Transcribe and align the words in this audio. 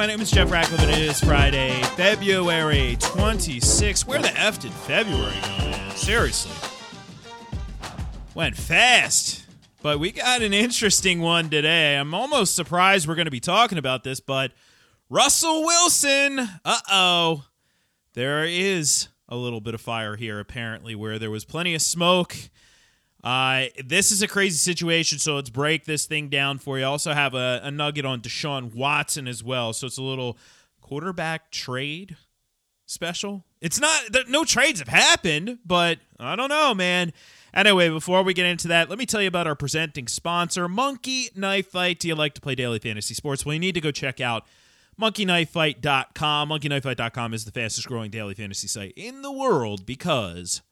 My 0.00 0.06
name 0.06 0.22
is 0.22 0.30
Jeff 0.30 0.50
Ratcliffe, 0.50 0.80
and 0.80 0.92
it 0.92 0.98
is 0.98 1.20
Friday, 1.20 1.78
February 1.94 2.96
26th. 3.00 4.06
Where 4.06 4.18
the 4.18 4.34
F 4.34 4.58
did 4.58 4.72
February 4.72 5.36
go, 5.42 5.48
man? 5.58 5.94
Seriously. 5.94 6.52
Went 8.34 8.56
fast. 8.56 9.44
But 9.82 10.00
we 10.00 10.10
got 10.10 10.40
an 10.40 10.54
interesting 10.54 11.20
one 11.20 11.50
today. 11.50 11.96
I'm 11.96 12.14
almost 12.14 12.56
surprised 12.56 13.06
we're 13.06 13.14
going 13.14 13.26
to 13.26 13.30
be 13.30 13.40
talking 13.40 13.76
about 13.76 14.02
this, 14.02 14.20
but 14.20 14.52
Russell 15.10 15.66
Wilson. 15.66 16.48
Uh 16.64 16.78
oh. 16.90 17.44
There 18.14 18.44
is 18.44 19.08
a 19.28 19.36
little 19.36 19.60
bit 19.60 19.74
of 19.74 19.82
fire 19.82 20.16
here, 20.16 20.40
apparently, 20.40 20.94
where 20.94 21.18
there 21.18 21.30
was 21.30 21.44
plenty 21.44 21.74
of 21.74 21.82
smoke. 21.82 22.34
Uh, 23.22 23.64
this 23.84 24.10
is 24.10 24.22
a 24.22 24.28
crazy 24.28 24.56
situation, 24.56 25.18
so 25.18 25.36
let's 25.36 25.50
break 25.50 25.84
this 25.84 26.06
thing 26.06 26.28
down 26.28 26.58
for 26.58 26.78
you. 26.78 26.84
Also 26.84 27.12
have 27.12 27.34
a, 27.34 27.60
a 27.62 27.70
nugget 27.70 28.06
on 28.06 28.20
Deshaun 28.20 28.74
Watson 28.74 29.28
as 29.28 29.44
well, 29.44 29.72
so 29.72 29.86
it's 29.86 29.98
a 29.98 30.02
little 30.02 30.38
quarterback 30.80 31.50
trade 31.50 32.16
special. 32.86 33.44
It's 33.60 33.78
not, 33.78 34.02
no 34.28 34.44
trades 34.44 34.78
have 34.78 34.88
happened, 34.88 35.58
but 35.66 35.98
I 36.18 36.34
don't 36.34 36.48
know, 36.48 36.74
man. 36.74 37.12
Anyway, 37.52 37.90
before 37.90 38.22
we 38.22 38.32
get 38.32 38.46
into 38.46 38.68
that, 38.68 38.88
let 38.88 38.98
me 38.98 39.04
tell 39.04 39.20
you 39.20 39.28
about 39.28 39.46
our 39.46 39.54
presenting 39.54 40.08
sponsor, 40.08 40.68
Monkey 40.68 41.28
Knife 41.34 41.66
Fight. 41.66 41.98
Do 41.98 42.08
you 42.08 42.14
like 42.14 42.34
to 42.34 42.40
play 42.40 42.54
daily 42.54 42.78
fantasy 42.78 43.12
sports? 43.14 43.44
Well, 43.44 43.52
you 43.52 43.60
need 43.60 43.74
to 43.74 43.80
go 43.80 43.90
check 43.90 44.20
out 44.20 44.46
monkeyknifefight.com. 45.00 46.48
Monkeyknifefight.com 46.48 47.34
is 47.34 47.44
the 47.44 47.52
fastest 47.52 47.86
growing 47.86 48.10
daily 48.10 48.34
fantasy 48.34 48.68
site 48.68 48.92
in 48.96 49.22
the 49.22 49.32
world 49.32 49.84
because 49.84 50.62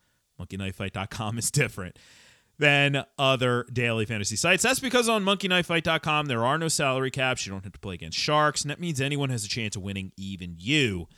monkeyknifefight.com 0.40 1.38
is 1.38 1.50
different 1.50 1.98
than 2.58 3.04
other 3.18 3.66
daily 3.72 4.04
fantasy 4.04 4.36
sites. 4.36 4.62
That's 4.62 4.80
because 4.80 5.08
on 5.08 5.24
monkeyknifefight.com 5.24 6.26
there 6.26 6.44
are 6.44 6.58
no 6.58 6.68
salary 6.68 7.10
caps. 7.10 7.46
You 7.46 7.52
don't 7.52 7.64
have 7.64 7.72
to 7.72 7.78
play 7.78 7.94
against 7.94 8.18
sharks, 8.18 8.62
and 8.62 8.70
that 8.70 8.80
means 8.80 9.00
anyone 9.00 9.30
has 9.30 9.44
a 9.44 9.48
chance 9.48 9.76
of 9.76 9.82
winning, 9.82 10.12
even 10.16 10.56
you. 10.58 11.08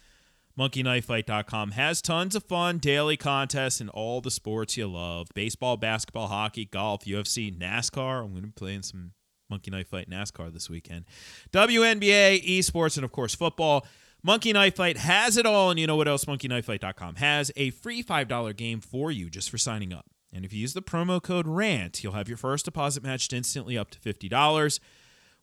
MonkeyKnifeFight.com 0.59 1.71
has 1.71 2.03
tons 2.03 2.37
of 2.37 2.45
fun 2.45 2.79
daily 2.79 3.17
contests 3.17 3.81
in 3.81 3.89
all 3.89 4.21
the 4.21 4.31
sports 4.31 4.77
you 4.77 4.87
love 4.87 5.29
baseball, 5.35 5.77
basketball, 5.79 6.27
hockey, 6.27 6.67
golf, 6.67 7.05
UFC, 7.05 7.57
NASCAR. 7.57 8.25
I'm 8.25 8.33
going 8.33 8.43
to 8.43 8.49
be 8.49 8.53
playing 8.53 8.83
some 8.83 9.13
Monkey 9.49 9.71
Knife 9.71 9.89
Fight 9.89 10.11
NASCAR 10.11 10.53
this 10.53 10.69
weekend. 10.69 11.07
WNBA, 11.53 12.45
esports, 12.45 12.97
and 12.97 13.05
of 13.05 13.13
course, 13.13 13.35
football. 13.35 13.87
Monkey 14.23 14.53
Knife 14.53 14.77
Fight 14.77 14.99
has 14.99 15.37
it 15.37 15.47
all. 15.47 15.71
And 15.71 15.81
you 15.81 15.87
know 15.87 15.97
what 15.97 16.09
else 16.09 16.27
MonkeyKnifeFight.com 16.27 17.17
has? 17.17 17.51
A 17.57 17.71
free 17.71 18.03
$5 18.03 18.57
game 18.57 18.81
for 18.81 19.11
you 19.11 19.31
just 19.31 19.49
for 19.51 19.57
signing 19.57 19.95
up. 19.95 20.07
And 20.33 20.45
if 20.45 20.53
you 20.53 20.61
use 20.61 20.75
the 20.75 20.83
promo 20.83 21.23
code 21.23 21.47
RANT, 21.47 22.03
you'll 22.03 22.13
have 22.13 22.29
your 22.29 22.37
first 22.37 22.65
deposit 22.65 23.03
matched 23.03 23.33
instantly 23.33 23.77
up 23.77 23.91
to 23.91 23.99
$50. 23.99 24.81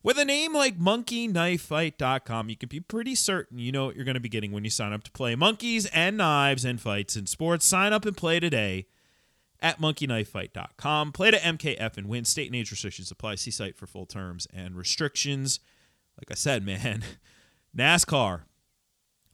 With 0.04 0.18
a 0.18 0.26
name 0.26 0.54
like 0.54 0.80
monkeyknifefight.com, 0.80 2.50
you 2.50 2.56
can 2.56 2.70
be 2.70 2.80
pretty 2.80 3.16
certain 3.16 3.60
you 3.60 3.72
know 3.72 3.88
what 3.88 3.96
you're 3.96 4.06
going 4.06 4.16
to 4.16 4.22
be 4.22 4.30
getting 4.30 4.52
when 4.52 4.64
you 4.64 4.70
sign 4.70 4.94
up 4.94 5.04
to 5.04 5.12
play 5.12 5.36
monkeys 5.36 5.86
and 5.88 6.18
knives 6.18 6.64
and 6.64 6.80
fights 6.80 7.16
in 7.16 7.26
sports. 7.26 7.66
Sign 7.66 7.92
up 7.92 8.06
and 8.06 8.16
play 8.16 8.40
today 8.40 8.86
at 9.60 9.82
monkeyknifefight.com. 9.82 11.12
Play 11.12 11.32
to 11.32 11.38
MKF 11.38 11.98
and 11.98 12.08
win. 12.08 12.26
State 12.26 12.48
and 12.48 12.56
age 12.56 12.72
restrictions 12.72 13.12
apply. 13.12 13.36
See 13.36 13.52
site 13.52 13.76
for 13.76 13.88
full 13.88 14.06
terms 14.06 14.48
and 14.54 14.76
restrictions. 14.76 15.60
Like 16.18 16.32
I 16.32 16.36
said, 16.36 16.66
man, 16.66 17.04
NASCAR, 17.78 18.44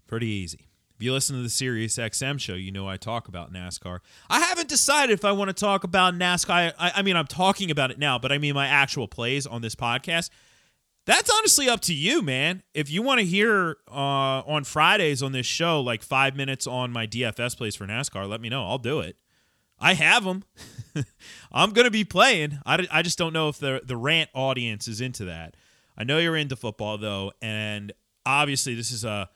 pretty 0.08 0.28
easy. 0.28 0.68
You 1.04 1.12
listen 1.12 1.36
to 1.36 1.44
the 1.44 1.50
Sirius 1.50 1.98
XM 1.98 2.40
show, 2.40 2.54
you 2.54 2.72
know 2.72 2.88
I 2.88 2.96
talk 2.96 3.28
about 3.28 3.52
NASCAR. 3.52 4.00
I 4.30 4.40
haven't 4.40 4.70
decided 4.70 5.12
if 5.12 5.26
I 5.26 5.34
want 5.34 5.50
to 5.50 5.54
talk 5.54 5.84
about 5.84 6.14
NASCAR. 6.14 6.74
I, 6.80 6.92
I 6.96 7.02
mean, 7.02 7.18
I'm 7.18 7.28
talking 7.28 7.70
about 7.72 7.92
it 7.92 8.00
now, 8.00 8.18
but 8.18 8.32
I 8.32 8.38
mean 8.38 8.56
my 8.56 8.68
actual 8.68 9.10
plays 9.10 9.46
on 9.46 9.62
this 9.62 9.76
podcast. 9.76 10.30
That's 11.06 11.30
honestly 11.30 11.68
up 11.68 11.82
to 11.82 11.94
you, 11.94 12.22
man. 12.22 12.64
If 12.74 12.90
you 12.90 13.02
want 13.02 13.20
to 13.20 13.26
hear 13.26 13.76
uh, 13.92 14.48
on 14.48 14.64
Fridays 14.64 15.22
on 15.22 15.34
this 15.34 15.46
show, 15.46 15.82
like 15.82 16.04
five 16.04 16.38
minutes 16.38 16.66
on 16.68 16.94
my 16.94 17.06
DFS 17.06 17.58
plays 17.58 17.76
for 17.76 17.86
NASCAR, 17.86 18.26
let 18.30 18.40
me 18.40 18.48
know. 18.48 18.66
I'll 18.66 18.78
do 18.78 19.02
it. 19.02 19.18
I 19.78 19.96
have 19.96 20.24
them. 20.24 20.46
I'm 21.52 21.72
going 21.72 21.84
to 21.84 21.92
be 21.92 22.06
playing. 22.06 22.60
I, 22.66 22.88
I 22.90 23.02
just 23.02 23.18
don't 23.18 23.34
know 23.34 23.50
if 23.50 23.60
the, 23.60 23.82
the 23.84 23.98
rant 23.98 24.30
audience 24.34 24.88
is 24.88 25.02
into 25.02 25.26
that. 25.26 25.58
I 25.98 26.06
know 26.06 26.20
you're 26.20 26.38
into 26.38 26.56
football, 26.56 26.98
though. 26.98 27.34
And 27.42 27.92
obviously, 28.26 28.74
this 28.74 28.92
is 28.92 29.04
a 29.04 29.30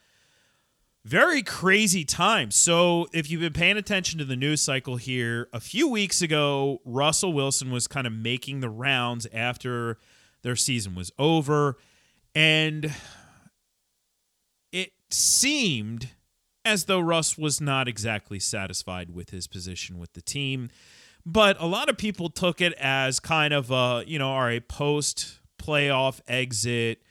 very 1.07 1.41
crazy 1.41 2.03
time. 2.03 2.51
So, 2.51 3.07
if 3.13 3.31
you've 3.31 3.39
been 3.39 3.53
paying 3.53 3.77
attention 3.77 4.19
to 4.19 4.25
the 4.25 4.35
news 4.35 4.61
cycle 4.61 4.97
here, 4.97 5.47
a 5.53 5.59
few 5.59 5.87
weeks 5.87 6.21
ago, 6.21 6.81
Russell 6.83 7.31
Wilson 7.31 7.71
was 7.71 7.87
kind 7.87 8.05
of 8.05 8.11
making 8.11 8.59
the 8.59 8.69
rounds 8.69 9.25
after 9.33 9.99
their 10.41 10.57
season 10.57 10.95
was 10.95 11.09
over. 11.17 11.77
And 12.35 12.93
it 14.73 14.91
seemed 15.09 16.09
as 16.65 16.85
though 16.85 16.99
Russ 16.99 17.37
was 17.37 17.61
not 17.61 17.87
exactly 17.87 18.39
satisfied 18.39 19.11
with 19.15 19.29
his 19.29 19.47
position 19.47 19.97
with 19.97 20.11
the 20.11 20.21
team. 20.21 20.69
But 21.25 21.55
a 21.59 21.65
lot 21.65 21.87
of 21.87 21.97
people 21.97 22.29
took 22.29 22.59
it 22.59 22.73
as 22.73 23.21
kind 23.21 23.53
of 23.53 23.71
a, 23.71 24.03
you 24.05 24.19
know, 24.19 24.29
all 24.29 24.41
right, 24.41 24.67
post 24.67 25.39
playoff 25.57 26.19
exit, 26.27 27.01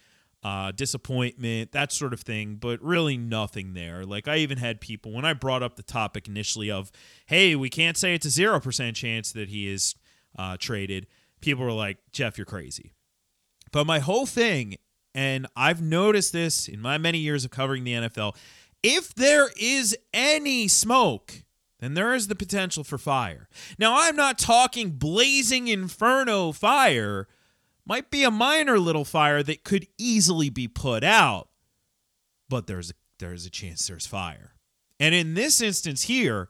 uh, 0.47 0.71
disappointment, 0.71 1.73
that 1.73 1.91
sort 1.91 2.13
of 2.13 2.21
thing, 2.21 2.55
but 2.55 2.81
really 2.81 3.17
nothing 3.17 3.75
there. 3.75 4.07
Like 4.07 4.29
I 4.29 4.37
even 4.37 4.59
had 4.59 4.81
people 4.81 5.11
when 5.11 5.25
I 5.25 5.33
brought 5.33 5.61
up 5.61 5.75
the 5.75 5.83
topic 5.83 6.29
initially 6.29 6.71
of, 6.71 6.93
hey, 7.27 7.57
we 7.57 7.69
can't 7.69 7.97
say 7.97 8.15
it's 8.15 8.27
a 8.27 8.29
0% 8.29 8.95
chance 8.95 9.33
that 9.33 9.49
he 9.49 9.69
is 9.69 9.97
uh, 10.39 10.57
traded. 10.57 11.09
People 11.41 11.65
were 11.65 11.73
like, 11.73 11.99
Jeff, 12.13 12.39
you're 12.39 12.45
crazy. 12.45 12.93
But 13.73 13.89
my 13.89 13.99
whole 13.99 14.25
thing, 14.25 14.77
and 15.17 15.49
I've 15.57 15.83
noticed 15.83 16.33
this 16.33 16.69
in 16.69 16.81
my 16.81 16.97
many 16.97 17.19
years 17.19 17.45
of 17.45 17.51
covering 17.51 17.83
the 17.83 17.95
NFL, 17.95 18.37
if 18.85 19.13
there 19.17 19.49
is 19.61 19.97
any 20.15 20.69
smoke, 20.69 21.43
then 21.81 21.95
there 21.95 22.15
is 22.15 22.29
the 22.29 22.37
potential 22.37 22.85
for 22.85 22.99
fire. 22.99 23.49
Now, 23.81 23.97
I'm 23.97 24.15
not 24.15 24.39
talking 24.39 24.91
blazing 24.91 25.67
inferno 25.67 26.53
fire, 26.53 27.27
might 27.87 28.11
be 28.11 28.25
a 28.25 28.31
minor 28.31 28.79
little 28.79 29.05
fire 29.05 29.43
that 29.43 29.65
could 29.65 29.87
easily 29.97 30.51
be 30.51 30.69
put 30.69 31.05
out, 31.05 31.49
but 32.49 32.67
there's 32.67 32.91
a, 32.91 32.95
there's 33.19 33.47
a 33.47 33.51
chance 33.51 33.87
there's 33.87 34.07
fire. 34.07 34.55
And 34.99 35.15
in 35.15 35.35
this 35.35 35.61
instance 35.61 36.03
here, 36.03 36.49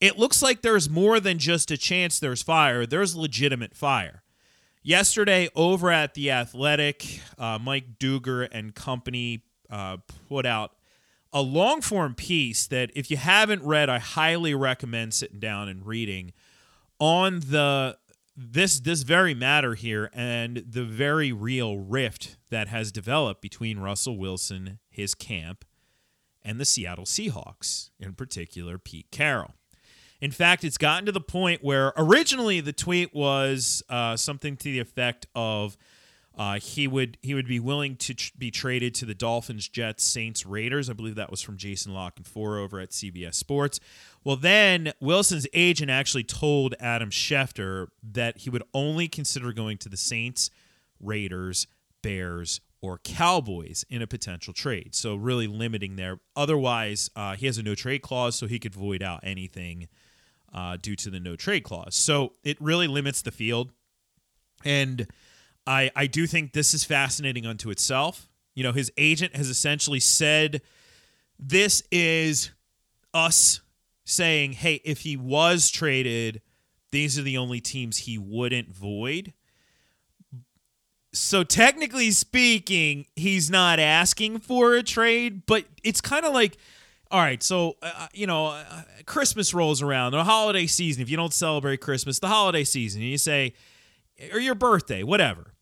it 0.00 0.18
looks 0.18 0.42
like 0.42 0.62
there's 0.62 0.88
more 0.88 1.20
than 1.20 1.38
just 1.38 1.70
a 1.70 1.76
chance 1.76 2.18
there's 2.18 2.42
fire, 2.42 2.86
there's 2.86 3.14
legitimate 3.14 3.74
fire. 3.74 4.22
Yesterday, 4.82 5.50
over 5.54 5.90
at 5.90 6.14
The 6.14 6.30
Athletic, 6.30 7.20
uh, 7.36 7.58
Mike 7.60 7.98
Dugar 7.98 8.48
and 8.50 8.74
company 8.74 9.42
uh, 9.68 9.98
put 10.28 10.46
out 10.46 10.72
a 11.32 11.42
long 11.42 11.82
form 11.82 12.14
piece 12.14 12.66
that, 12.68 12.90
if 12.94 13.10
you 13.10 13.18
haven't 13.18 13.62
read, 13.62 13.90
I 13.90 13.98
highly 13.98 14.54
recommend 14.54 15.12
sitting 15.12 15.38
down 15.38 15.68
and 15.68 15.86
reading 15.86 16.32
on 16.98 17.40
the 17.40 17.98
this 18.36 18.80
this 18.80 19.02
very 19.02 19.34
matter 19.34 19.74
here 19.74 20.10
and 20.12 20.64
the 20.68 20.84
very 20.84 21.32
real 21.32 21.78
rift 21.78 22.36
that 22.50 22.68
has 22.68 22.92
developed 22.92 23.42
between 23.42 23.78
Russell 23.78 24.16
Wilson, 24.16 24.78
his 24.88 25.14
camp, 25.14 25.64
and 26.42 26.60
the 26.60 26.64
Seattle 26.64 27.04
Seahawks, 27.04 27.90
in 27.98 28.14
particular 28.14 28.78
Pete 28.78 29.10
Carroll. 29.10 29.54
In 30.20 30.30
fact, 30.30 30.64
it's 30.64 30.78
gotten 30.78 31.06
to 31.06 31.12
the 31.12 31.20
point 31.20 31.64
where 31.64 31.92
originally 31.96 32.60
the 32.60 32.72
tweet 32.72 33.14
was 33.14 33.82
uh, 33.88 34.16
something 34.16 34.56
to 34.58 34.64
the 34.64 34.78
effect 34.78 35.26
of 35.34 35.76
uh, 36.36 36.58
he 36.58 36.86
would 36.86 37.18
he 37.22 37.34
would 37.34 37.48
be 37.48 37.58
willing 37.58 37.96
to 37.96 38.14
tr- 38.14 38.32
be 38.38 38.50
traded 38.50 38.94
to 38.94 39.04
the 39.04 39.14
Dolphins, 39.14 39.68
Jets, 39.68 40.04
Saints, 40.04 40.46
Raiders. 40.46 40.88
I 40.88 40.92
believe 40.92 41.16
that 41.16 41.30
was 41.30 41.42
from 41.42 41.56
Jason 41.56 41.92
La 41.92 42.10
Canfora 42.10 42.62
over 42.62 42.80
at 42.80 42.90
CBS 42.90 43.34
Sports. 43.34 43.80
Well, 44.22 44.36
then 44.36 44.92
Wilson's 45.00 45.46
agent 45.54 45.90
actually 45.90 46.24
told 46.24 46.74
Adam 46.78 47.10
Schefter 47.10 47.88
that 48.02 48.38
he 48.38 48.50
would 48.50 48.62
only 48.74 49.08
consider 49.08 49.52
going 49.52 49.78
to 49.78 49.88
the 49.88 49.96
Saints, 49.96 50.50
Raiders, 51.00 51.66
Bears, 52.02 52.60
or 52.82 52.98
Cowboys 52.98 53.84
in 53.88 54.02
a 54.02 54.06
potential 54.06 54.52
trade. 54.52 54.94
So 54.94 55.14
really 55.14 55.46
limiting 55.46 55.96
there. 55.96 56.20
Otherwise, 56.36 57.10
uh, 57.16 57.36
he 57.36 57.46
has 57.46 57.58
a 57.58 57.62
no 57.62 57.74
trade 57.74 58.02
clause, 58.02 58.36
so 58.36 58.46
he 58.46 58.58
could 58.58 58.74
void 58.74 59.02
out 59.02 59.20
anything 59.22 59.88
uh, 60.52 60.76
due 60.80 60.96
to 60.96 61.10
the 61.10 61.20
no 61.20 61.36
trade 61.36 61.62
clause. 61.62 61.94
So 61.94 62.32
it 62.42 62.60
really 62.60 62.88
limits 62.88 63.22
the 63.22 63.30
field. 63.30 63.72
And 64.64 65.06
I, 65.66 65.90
I 65.94 66.06
do 66.06 66.26
think 66.26 66.52
this 66.52 66.74
is 66.74 66.84
fascinating 66.84 67.46
unto 67.46 67.70
itself. 67.70 68.28
You 68.54 68.64
know, 68.64 68.72
his 68.72 68.90
agent 68.96 69.36
has 69.36 69.48
essentially 69.48 70.00
said 70.00 70.60
this 71.38 71.82
is 71.90 72.50
us 73.14 73.60
saying, 74.10 74.52
hey, 74.52 74.80
if 74.84 75.00
he 75.00 75.16
was 75.16 75.70
traded, 75.70 76.42
these 76.90 77.18
are 77.18 77.22
the 77.22 77.38
only 77.38 77.60
teams 77.60 77.98
he 77.98 78.18
wouldn't 78.18 78.74
void. 78.74 79.32
So 81.12 81.42
technically 81.42 82.10
speaking, 82.10 83.06
he's 83.16 83.50
not 83.50 83.80
asking 83.80 84.40
for 84.40 84.74
a 84.74 84.82
trade, 84.82 85.44
but 85.46 85.64
it's 85.82 86.00
kind 86.00 86.24
of 86.24 86.32
like 86.32 86.56
all 87.10 87.20
right, 87.20 87.42
so 87.42 87.76
uh, 87.82 87.90
uh, 87.96 88.06
you 88.12 88.26
know, 88.26 88.46
uh, 88.48 88.82
Christmas 89.04 89.52
rolls 89.52 89.82
around, 89.82 90.12
the 90.12 90.22
holiday 90.22 90.66
season. 90.66 91.02
If 91.02 91.10
you 91.10 91.16
don't 91.16 91.34
celebrate 91.34 91.80
Christmas, 91.80 92.20
the 92.20 92.28
holiday 92.28 92.62
season, 92.62 93.02
and 93.02 93.10
you 93.10 93.18
say, 93.18 93.54
or 94.32 94.38
your 94.38 94.54
birthday, 94.54 95.02
whatever. 95.02 95.54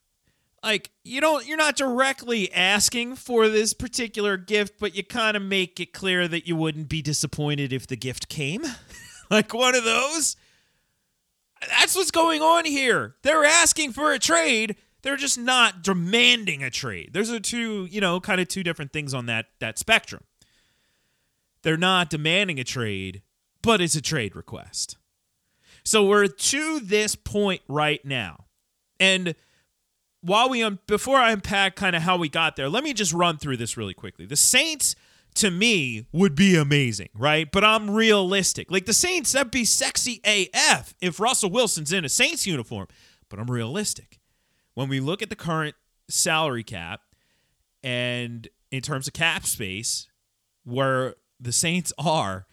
Like 0.63 0.91
you 1.05 1.21
don't 1.21 1.47
you're 1.47 1.57
not 1.57 1.77
directly 1.77 2.53
asking 2.53 3.17
for 3.17 3.49
this 3.49 3.73
particular 3.73 4.37
gift 4.37 4.79
but 4.79 4.95
you 4.95 5.05
kind 5.05 5.37
of 5.37 5.43
make 5.43 5.79
it 5.81 5.93
clear 5.93 6.27
that 6.29 6.47
you 6.47 6.57
wouldn't 6.57 6.89
be 6.89 7.03
disappointed 7.03 7.73
if 7.73 7.87
the 7.87 7.97
gift 7.97 8.29
came. 8.29 8.65
Like 9.31 9.53
one 9.53 9.75
of 9.75 9.85
those? 9.85 10.37
That's 11.69 11.95
what's 11.95 12.11
going 12.11 12.41
on 12.41 12.65
here. 12.65 13.17
They're 13.21 13.45
asking 13.45 13.93
for 13.93 14.11
a 14.11 14.19
trade. 14.19 14.77
They're 15.03 15.19
just 15.19 15.37
not 15.37 15.83
demanding 15.83 16.63
a 16.63 16.71
trade. 16.71 17.11
Those 17.13 17.31
are 17.31 17.39
two 17.39 17.87
you 17.91 18.01
know 18.01 18.21
kind 18.21 18.41
of 18.41 18.49
two 18.49 18.63
different 18.63 18.91
things 18.91 19.13
on 19.13 19.27
that 19.27 19.49
that 19.59 19.79
spectrum. 19.79 20.25
They're 21.61 21.77
not 21.77 22.09
demanding 22.09 22.59
a 22.59 22.65
trade 22.65 23.21
but 23.63 23.81
it's 23.81 23.95
a 23.95 24.03
trade 24.03 24.37
request. 24.37 24.97
So 25.85 26.05
we're 26.05 26.27
to 26.27 26.81
this 26.81 27.15
point 27.15 27.63
right 27.69 28.05
now. 28.05 28.45
And 29.01 29.35
while 30.21 30.49
we 30.49 30.63
um, 30.63 30.79
before 30.87 31.17
I 31.17 31.31
unpack 31.33 31.77
kind 31.77 31.95
of 31.95 32.03
how 32.03 32.17
we 32.17 32.29
got 32.29 32.57
there, 32.57 32.69
let 32.69 32.85
me 32.85 32.93
just 32.93 33.13
run 33.13 33.39
through 33.39 33.57
this 33.57 33.77
really 33.77 33.95
quickly. 33.95 34.27
The 34.27 34.37
Saints 34.37 34.95
to 35.35 35.51
me 35.51 36.07
would 36.13 36.35
be 36.35 36.57
amazing, 36.57 37.11
right? 37.15 37.51
But 37.51 37.65
I'm 37.65 37.91
realistic. 37.91 38.71
Like 38.71 38.87
the 38.87 38.93
Saints, 38.93 39.33
that'd 39.33 39.53
be 39.53 39.65
sexy 39.65 40.21
AF 40.25 40.95
if 41.01 41.21
Russell 41.21 41.51
Wilson's 41.51 41.93
in 41.93 42.05
a 42.05 42.09
Saints 42.09 42.47
uniform. 42.47 42.89
But 43.29 43.39
I'm 43.39 43.51
realistic. 43.51 44.19
When 44.75 44.89
we 44.89 45.01
look 45.01 45.23
at 45.23 45.31
the 45.31 45.37
current 45.37 45.77
salary 46.09 46.65
cap 46.65 47.03
and 47.83 48.49
in 48.71 48.81
terms 48.83 49.07
of 49.07 49.13
cap 49.13 49.47
space, 49.47 50.09
where 50.65 51.15
the 51.41 51.53
Saints 51.53 51.93
are, 51.99 52.47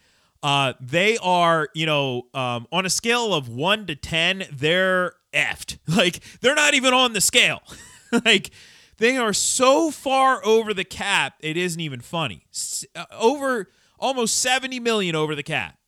uh, 0.46 0.74
they 0.80 1.18
are, 1.18 1.68
you 1.74 1.86
know, 1.86 2.28
um, 2.32 2.68
on 2.70 2.86
a 2.86 2.90
scale 2.90 3.34
of 3.34 3.48
one 3.48 3.84
to 3.84 3.96
10, 3.96 4.44
they're 4.52 5.14
effed. 5.34 5.78
Like 5.88 6.20
they're 6.40 6.54
not 6.54 6.74
even 6.74 6.94
on 6.94 7.14
the 7.14 7.20
scale. 7.20 7.62
like 8.24 8.50
they 8.98 9.16
are 9.16 9.32
so 9.32 9.90
far 9.90 10.44
over 10.46 10.72
the 10.72 10.84
cap, 10.84 11.34
it 11.40 11.56
isn't 11.56 11.80
even 11.80 12.00
funny. 12.00 12.46
Uh, 12.94 13.06
over 13.10 13.72
almost 13.98 14.38
70 14.38 14.78
million 14.78 15.16
over 15.16 15.34
the 15.34 15.42
cap. 15.42 15.78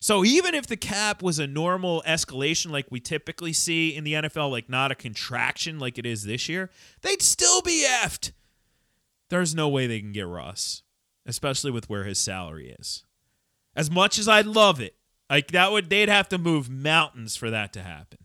So 0.00 0.24
even 0.24 0.56
if 0.56 0.66
the 0.66 0.76
cap 0.76 1.22
was 1.22 1.38
a 1.38 1.46
normal 1.46 2.02
escalation 2.04 2.72
like 2.72 2.86
we 2.90 2.98
typically 2.98 3.52
see 3.52 3.94
in 3.94 4.02
the 4.02 4.14
NFL, 4.14 4.50
like 4.50 4.68
not 4.68 4.90
a 4.90 4.96
contraction 4.96 5.78
like 5.78 5.96
it 5.96 6.06
is 6.06 6.24
this 6.24 6.48
year, 6.48 6.70
they'd 7.02 7.22
still 7.22 7.62
be 7.62 7.86
effed. 7.88 8.32
There's 9.30 9.54
no 9.54 9.68
way 9.68 9.86
they 9.86 10.00
can 10.00 10.10
get 10.10 10.26
Russ, 10.26 10.82
especially 11.24 11.70
with 11.70 11.88
where 11.88 12.02
his 12.02 12.18
salary 12.18 12.74
is. 12.80 13.05
As 13.76 13.90
much 13.90 14.18
as 14.18 14.26
I'd 14.26 14.46
love 14.46 14.80
it, 14.80 14.96
like 15.30 15.48
that 15.52 15.70
would 15.70 15.90
they'd 15.90 16.08
have 16.08 16.28
to 16.30 16.38
move 16.38 16.68
mountains 16.70 17.36
for 17.36 17.50
that 17.50 17.72
to 17.74 17.82
happen. 17.82 18.18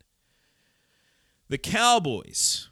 The 1.49 1.57
Cowboys. 1.57 2.69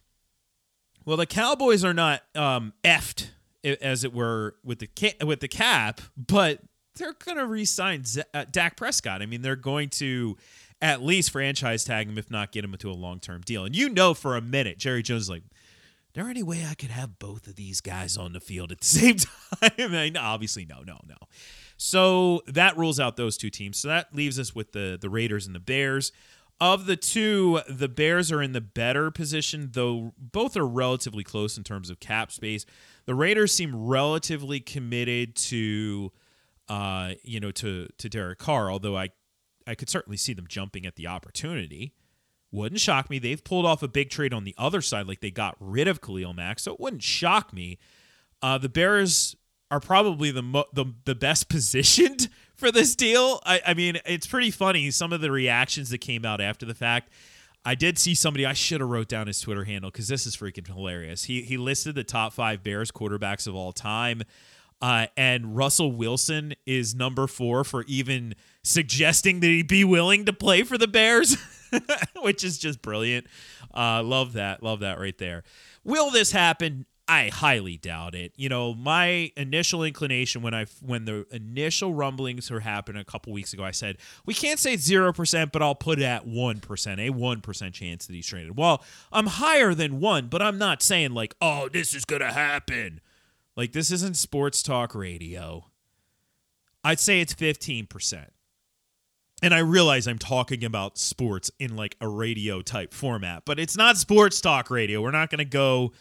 Well, 1.06 1.18
the 1.18 1.26
Cowboys 1.26 1.84
are 1.84 1.94
not 1.94 2.24
um, 2.36 2.74
effed, 2.84 3.28
as 3.64 4.04
it 4.04 4.14
were, 4.14 4.56
with 4.64 4.80
the 4.80 5.16
with 5.26 5.42
the 5.42 5.48
cap, 5.48 6.02
but 6.16 6.62
they're 6.96 7.14
going 7.14 7.38
to 7.38 7.46
re-sign 7.46 8.06
Z- 8.06 8.24
uh, 8.34 8.46
Dak 8.50 8.78
Prescott. 8.78 9.22
I 9.22 9.26
mean, 9.26 9.42
they're 9.42 9.56
going 9.56 9.90
to 9.92 10.38
at 10.82 11.02
least 11.04 11.32
franchise 11.32 11.84
tag 11.84 12.08
him, 12.08 12.18
if 12.18 12.32
not 12.32 12.52
get 12.52 12.64
him 12.64 12.74
into 12.74 12.90
a 12.90 12.94
long-term 12.94 13.42
deal. 13.42 13.66
And 13.66 13.76
you 13.76 13.90
know, 13.90 14.14
for 14.14 14.38
a 14.38 14.42
minute, 14.42 14.78
Jerry 14.78 15.04
Jones 15.04 15.24
is 15.24 15.30
like, 15.30 15.44
there 16.14 16.30
any 16.30 16.44
way 16.44 16.66
I 16.70 16.74
could 16.74 16.92
have 16.92 17.20
both 17.20 17.48
of 17.48 17.56
these 17.56 17.82
guys 17.82 18.18
on 18.18 18.34
the 18.34 18.40
field 18.40 18.72
at 18.72 18.82
the 18.82 18.86
same 18.86 19.18
time? 19.18 19.72
I 19.78 19.88
mean, 19.88 20.18
obviously, 20.18 20.66
no, 20.66 20.82
no, 20.86 21.00
no. 21.08 21.18
So 21.82 22.42
that 22.46 22.78
rules 22.78 23.00
out 23.00 23.16
those 23.16 23.38
two 23.38 23.50
teams. 23.50 23.78
So 23.78 23.88
that 23.88 24.14
leaves 24.14 24.38
us 24.38 24.54
with 24.54 24.74
the 24.74 24.98
the 25.00 25.10
Raiders 25.10 25.48
and 25.48 25.56
the 25.56 25.62
Bears. 25.62 26.12
Of 26.62 26.88
the 26.88 26.98
two, 26.98 27.62
the 27.70 27.88
Bears 27.88 28.34
are 28.34 28.42
in 28.42 28.52
the 28.52 28.60
better 28.60 29.10
position, 29.12 29.70
though 29.72 30.14
both 30.18 30.58
are 30.58 30.68
relatively 30.68 31.24
close 31.24 31.58
in 31.58 31.64
terms 31.64 31.90
of 31.90 32.02
cap 32.02 32.34
space. 32.34 32.66
The 33.06 33.16
Raiders 33.16 33.54
seem 33.54 33.74
relatively 33.74 34.60
committed 34.60 35.38
to, 35.38 36.12
uh, 36.68 37.14
you 37.24 37.40
know, 37.40 37.52
to 37.52 37.88
to 37.98 38.10
Derek 38.10 38.40
Carr. 38.40 38.70
Although 38.70 38.98
I, 38.98 39.12
I 39.66 39.74
could 39.76 39.90
certainly 39.90 40.18
see 40.18 40.34
them 40.34 40.48
jumping 40.50 40.86
at 40.86 40.98
the 40.98 41.08
opportunity. 41.08 41.94
Wouldn't 42.52 42.82
shock 42.82 43.10
me. 43.10 43.20
They've 43.20 43.42
pulled 43.42 43.66
off 43.66 43.82
a 43.82 43.88
big 43.88 44.10
trade 44.10 44.34
on 44.34 44.44
the 44.44 44.56
other 44.58 44.82
side, 44.82 45.08
like 45.08 45.22
they 45.22 45.32
got 45.32 45.56
rid 45.62 45.88
of 45.88 46.02
Khalil 46.02 46.34
Mack, 46.34 46.60
so 46.60 46.74
it 46.74 46.80
wouldn't 46.80 47.04
shock 47.04 47.54
me. 47.54 47.78
Uh, 48.42 48.58
the 48.58 48.70
Bears 48.70 49.36
are 49.72 49.80
probably 49.80 50.32
the 50.32 50.42
mo- 50.42 50.66
the 50.74 50.86
the 51.06 51.16
best 51.16 51.50
positioned 51.50 52.30
for 52.56 52.72
this 52.72 52.96
deal. 52.96 53.42
I, 53.46 53.62
I 53.68 53.74
mean, 53.74 54.00
it's 54.06 54.28
pretty 54.28 54.52
funny 54.52 54.92
some 54.92 55.14
of 55.14 55.22
the 55.22 55.32
reactions 55.32 55.90
that 55.90 56.00
came 56.00 56.26
out 56.26 56.42
after 56.42 56.66
the 56.66 56.76
fact. 56.76 57.12
I 57.66 57.76
did 57.76 57.98
see 58.00 58.16
somebody. 58.16 58.46
I 58.46 58.54
should 58.54 58.80
have 58.82 58.90
wrote 58.90 59.10
down 59.10 59.28
his 59.28 59.40
Twitter 59.42 59.66
handle 59.66 59.92
because 59.92 60.08
this 60.08 60.26
is 60.26 60.36
freaking 60.36 60.68
hilarious. 60.68 61.26
He 61.26 61.42
he 61.42 61.58
listed 61.58 61.96
the 61.96 62.04
top 62.04 62.34
five 62.34 62.64
Bears 62.64 62.92
quarterbacks 62.92 63.48
of 63.48 63.56
all 63.56 63.74
time, 63.74 64.24
uh, 64.82 65.08
and 65.18 65.56
Russell 65.58 65.92
Wilson 65.92 66.54
is 66.66 66.96
number 66.96 67.28
four 67.28 67.64
for 67.64 67.84
even 67.84 68.34
suggesting 68.64 69.42
that 69.42 69.48
he'd 69.48 69.68
be 69.68 69.84
willing 69.84 70.26
to 70.26 70.34
play 70.34 70.64
for 70.64 70.78
the 70.78 70.88
Bears, 70.88 71.38
which 72.22 72.44
is 72.44 72.58
just 72.58 72.82
brilliant. 72.82 73.28
Uh, 73.74 74.02
love 74.04 74.34
that. 74.34 74.64
Love 74.64 74.80
that 74.80 75.00
right 75.00 75.18
there. 75.18 75.44
Will 75.84 76.12
this 76.12 76.32
happen? 76.32 76.86
I 77.10 77.30
highly 77.30 77.76
doubt 77.76 78.14
it. 78.14 78.34
You 78.36 78.50
know, 78.50 78.76
my 78.76 79.32
initial 79.36 79.84
inclination 79.84 80.44
when 80.44 80.54
I 80.54 80.68
when 80.80 81.06
the 81.06 81.26
initial 81.32 81.92
rumblings 81.94 82.52
were 82.52 82.60
happening 82.60 83.02
a 83.02 83.06
couple 83.06 83.34
weeks 83.34 83.52
ago, 83.52 83.64
I 83.64 83.72
said 83.72 83.98
we 84.28 84.36
can't 84.36 84.60
say 84.60 84.78
zero 84.78 85.12
percent, 85.12 85.52
but 85.52 85.64
I'll 85.64 85.74
put 85.74 85.98
it 85.98 86.06
at 86.06 86.28
one 86.28 86.60
percent, 86.60 87.00
a 87.00 87.10
one 87.10 87.42
percent 87.42 87.74
chance 87.74 88.06
that 88.06 88.14
he's 88.14 88.28
traded. 88.28 88.56
Well, 88.56 88.84
I'm 89.12 89.26
higher 89.26 89.74
than 89.74 90.00
one, 90.00 90.28
but 90.28 90.44
I'm 90.44 90.60
not 90.60 90.84
saying 90.84 91.16
like, 91.16 91.34
oh, 91.42 91.68
this 91.68 91.96
is 91.96 92.06
gonna 92.06 92.32
happen. 92.32 93.02
Like 93.58 93.72
this 93.72 93.90
isn't 93.90 94.16
sports 94.16 94.62
talk 94.62 94.94
radio. 94.94 95.66
I'd 96.84 97.00
say 97.00 97.22
it's 97.22 97.34
fifteen 97.34 97.88
percent. 97.88 98.32
And 99.42 99.54
I 99.54 99.60
realize 99.60 100.06
I'm 100.08 100.20
talking 100.20 100.64
about 100.64 100.98
sports 101.00 101.50
in 101.60 101.76
like 101.76 101.96
a 102.02 102.08
radio 102.08 102.62
type 102.62 102.94
format, 102.94 103.44
but 103.46 103.58
it's 103.58 103.76
not 103.78 103.98
sports 103.98 104.42
talk 104.42 104.70
radio. 104.70 105.02
We're 105.02 105.12
not 105.12 105.30
going 105.30 105.40
to 105.40 105.46
go 105.46 105.94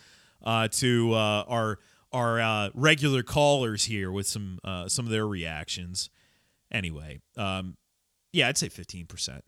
uh, 0.43 0.69
to 0.69 1.13
uh, 1.15 1.45
our 1.49 1.79
our 2.13 2.41
uh, 2.41 2.71
regular 2.75 3.23
callers 3.23 3.85
here 3.85 4.11
with 4.11 4.27
some 4.27 4.59
uh, 4.65 4.89
some 4.89 5.05
of 5.05 5.11
their 5.11 5.27
reactions. 5.27 6.11
Anyway, 6.71 7.21
um, 7.37 7.77
yeah, 8.33 8.49
I'd 8.49 8.59
say 8.59 8.69
fifteen 8.69 9.07
percent. 9.07 9.45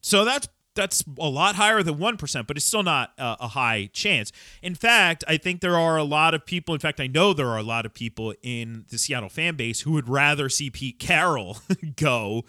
So 0.00 0.24
that's 0.24 0.48
that's 0.74 1.04
a 1.18 1.28
lot 1.28 1.56
higher 1.56 1.82
than 1.82 1.96
1%, 1.96 2.46
but 2.46 2.56
it's 2.56 2.64
still 2.64 2.82
not 2.82 3.12
uh, 3.18 3.36
a 3.40 3.48
high 3.48 3.90
chance. 3.92 4.32
In 4.62 4.74
fact, 4.74 5.22
I 5.28 5.36
think 5.36 5.60
there 5.60 5.78
are 5.78 5.96
a 5.96 6.04
lot 6.04 6.34
of 6.34 6.46
people, 6.46 6.74
in 6.74 6.80
fact, 6.80 6.98
I 7.00 7.06
know 7.06 7.32
there 7.32 7.48
are 7.48 7.58
a 7.58 7.62
lot 7.62 7.84
of 7.84 7.92
people 7.92 8.34
in 8.42 8.86
the 8.90 8.98
Seattle 8.98 9.28
fan 9.28 9.56
base 9.56 9.82
who 9.82 9.92
would 9.92 10.08
rather 10.08 10.48
see 10.48 10.70
Pete 10.70 10.98
Carroll 10.98 11.58
go 11.96 12.44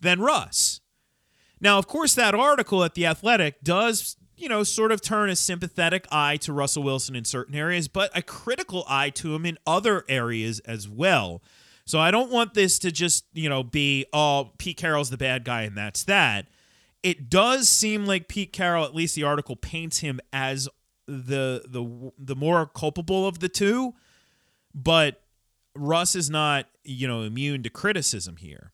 than 0.00 0.20
Russ. 0.20 0.80
Now, 1.60 1.78
of 1.78 1.86
course, 1.86 2.14
that 2.14 2.34
article 2.34 2.84
at 2.84 2.94
The 2.94 3.06
Athletic 3.06 3.62
does 3.62 4.16
you 4.36 4.48
know, 4.48 4.62
sort 4.62 4.92
of 4.92 5.00
turn 5.00 5.30
a 5.30 5.36
sympathetic 5.36 6.06
eye 6.10 6.36
to 6.38 6.52
Russell 6.52 6.82
Wilson 6.82 7.16
in 7.16 7.24
certain 7.24 7.54
areas, 7.54 7.88
but 7.88 8.10
a 8.14 8.22
critical 8.22 8.84
eye 8.88 9.10
to 9.10 9.34
him 9.34 9.46
in 9.46 9.58
other 9.66 10.04
areas 10.08 10.60
as 10.60 10.88
well. 10.88 11.42
So 11.84 11.98
I 11.98 12.10
don't 12.10 12.30
want 12.30 12.54
this 12.54 12.78
to 12.80 12.90
just, 12.90 13.24
you 13.32 13.48
know, 13.48 13.62
be, 13.62 14.06
oh, 14.12 14.50
Pete 14.58 14.76
Carroll's 14.76 15.10
the 15.10 15.16
bad 15.16 15.44
guy 15.44 15.62
and 15.62 15.76
that's 15.76 16.04
that. 16.04 16.46
It 17.02 17.30
does 17.30 17.68
seem 17.68 18.04
like 18.04 18.26
Pete 18.26 18.52
Carroll, 18.52 18.84
at 18.84 18.94
least 18.94 19.14
the 19.14 19.22
article 19.22 19.54
paints 19.54 19.98
him 19.98 20.20
as 20.32 20.68
the 21.06 21.62
the 21.68 22.12
the 22.18 22.34
more 22.34 22.66
culpable 22.66 23.28
of 23.28 23.38
the 23.38 23.48
two, 23.48 23.94
but 24.74 25.22
Russ 25.76 26.16
is 26.16 26.28
not, 26.28 26.66
you 26.82 27.06
know, 27.06 27.22
immune 27.22 27.62
to 27.62 27.70
criticism 27.70 28.36
here. 28.38 28.72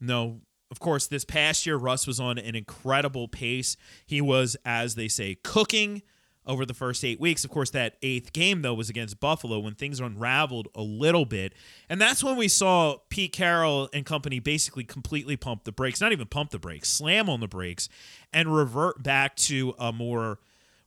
No, 0.00 0.42
of 0.72 0.80
course, 0.80 1.06
this 1.06 1.26
past 1.26 1.66
year, 1.66 1.76
Russ 1.76 2.06
was 2.06 2.18
on 2.18 2.38
an 2.38 2.56
incredible 2.56 3.28
pace. 3.28 3.76
He 4.06 4.22
was, 4.22 4.56
as 4.64 4.94
they 4.94 5.06
say, 5.06 5.36
cooking 5.44 6.00
over 6.46 6.64
the 6.64 6.72
first 6.72 7.04
eight 7.04 7.20
weeks. 7.20 7.44
Of 7.44 7.50
course, 7.50 7.68
that 7.70 7.96
eighth 8.00 8.32
game, 8.32 8.62
though, 8.62 8.72
was 8.72 8.88
against 8.88 9.20
Buffalo 9.20 9.58
when 9.58 9.74
things 9.74 10.00
unraveled 10.00 10.68
a 10.74 10.80
little 10.80 11.26
bit. 11.26 11.52
And 11.90 12.00
that's 12.00 12.24
when 12.24 12.38
we 12.38 12.48
saw 12.48 12.96
Pete 13.10 13.34
Carroll 13.34 13.90
and 13.92 14.06
company 14.06 14.38
basically 14.38 14.84
completely 14.84 15.36
pump 15.36 15.64
the 15.64 15.72
brakes, 15.72 16.00
not 16.00 16.10
even 16.10 16.26
pump 16.26 16.52
the 16.52 16.58
brakes, 16.58 16.88
slam 16.88 17.28
on 17.28 17.40
the 17.40 17.48
brakes, 17.48 17.90
and 18.32 18.56
revert 18.56 19.02
back 19.02 19.36
to 19.36 19.74
a 19.78 19.92
more 19.92 20.38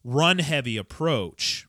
run 0.03 0.39
heavy 0.39 0.77
approach. 0.77 1.67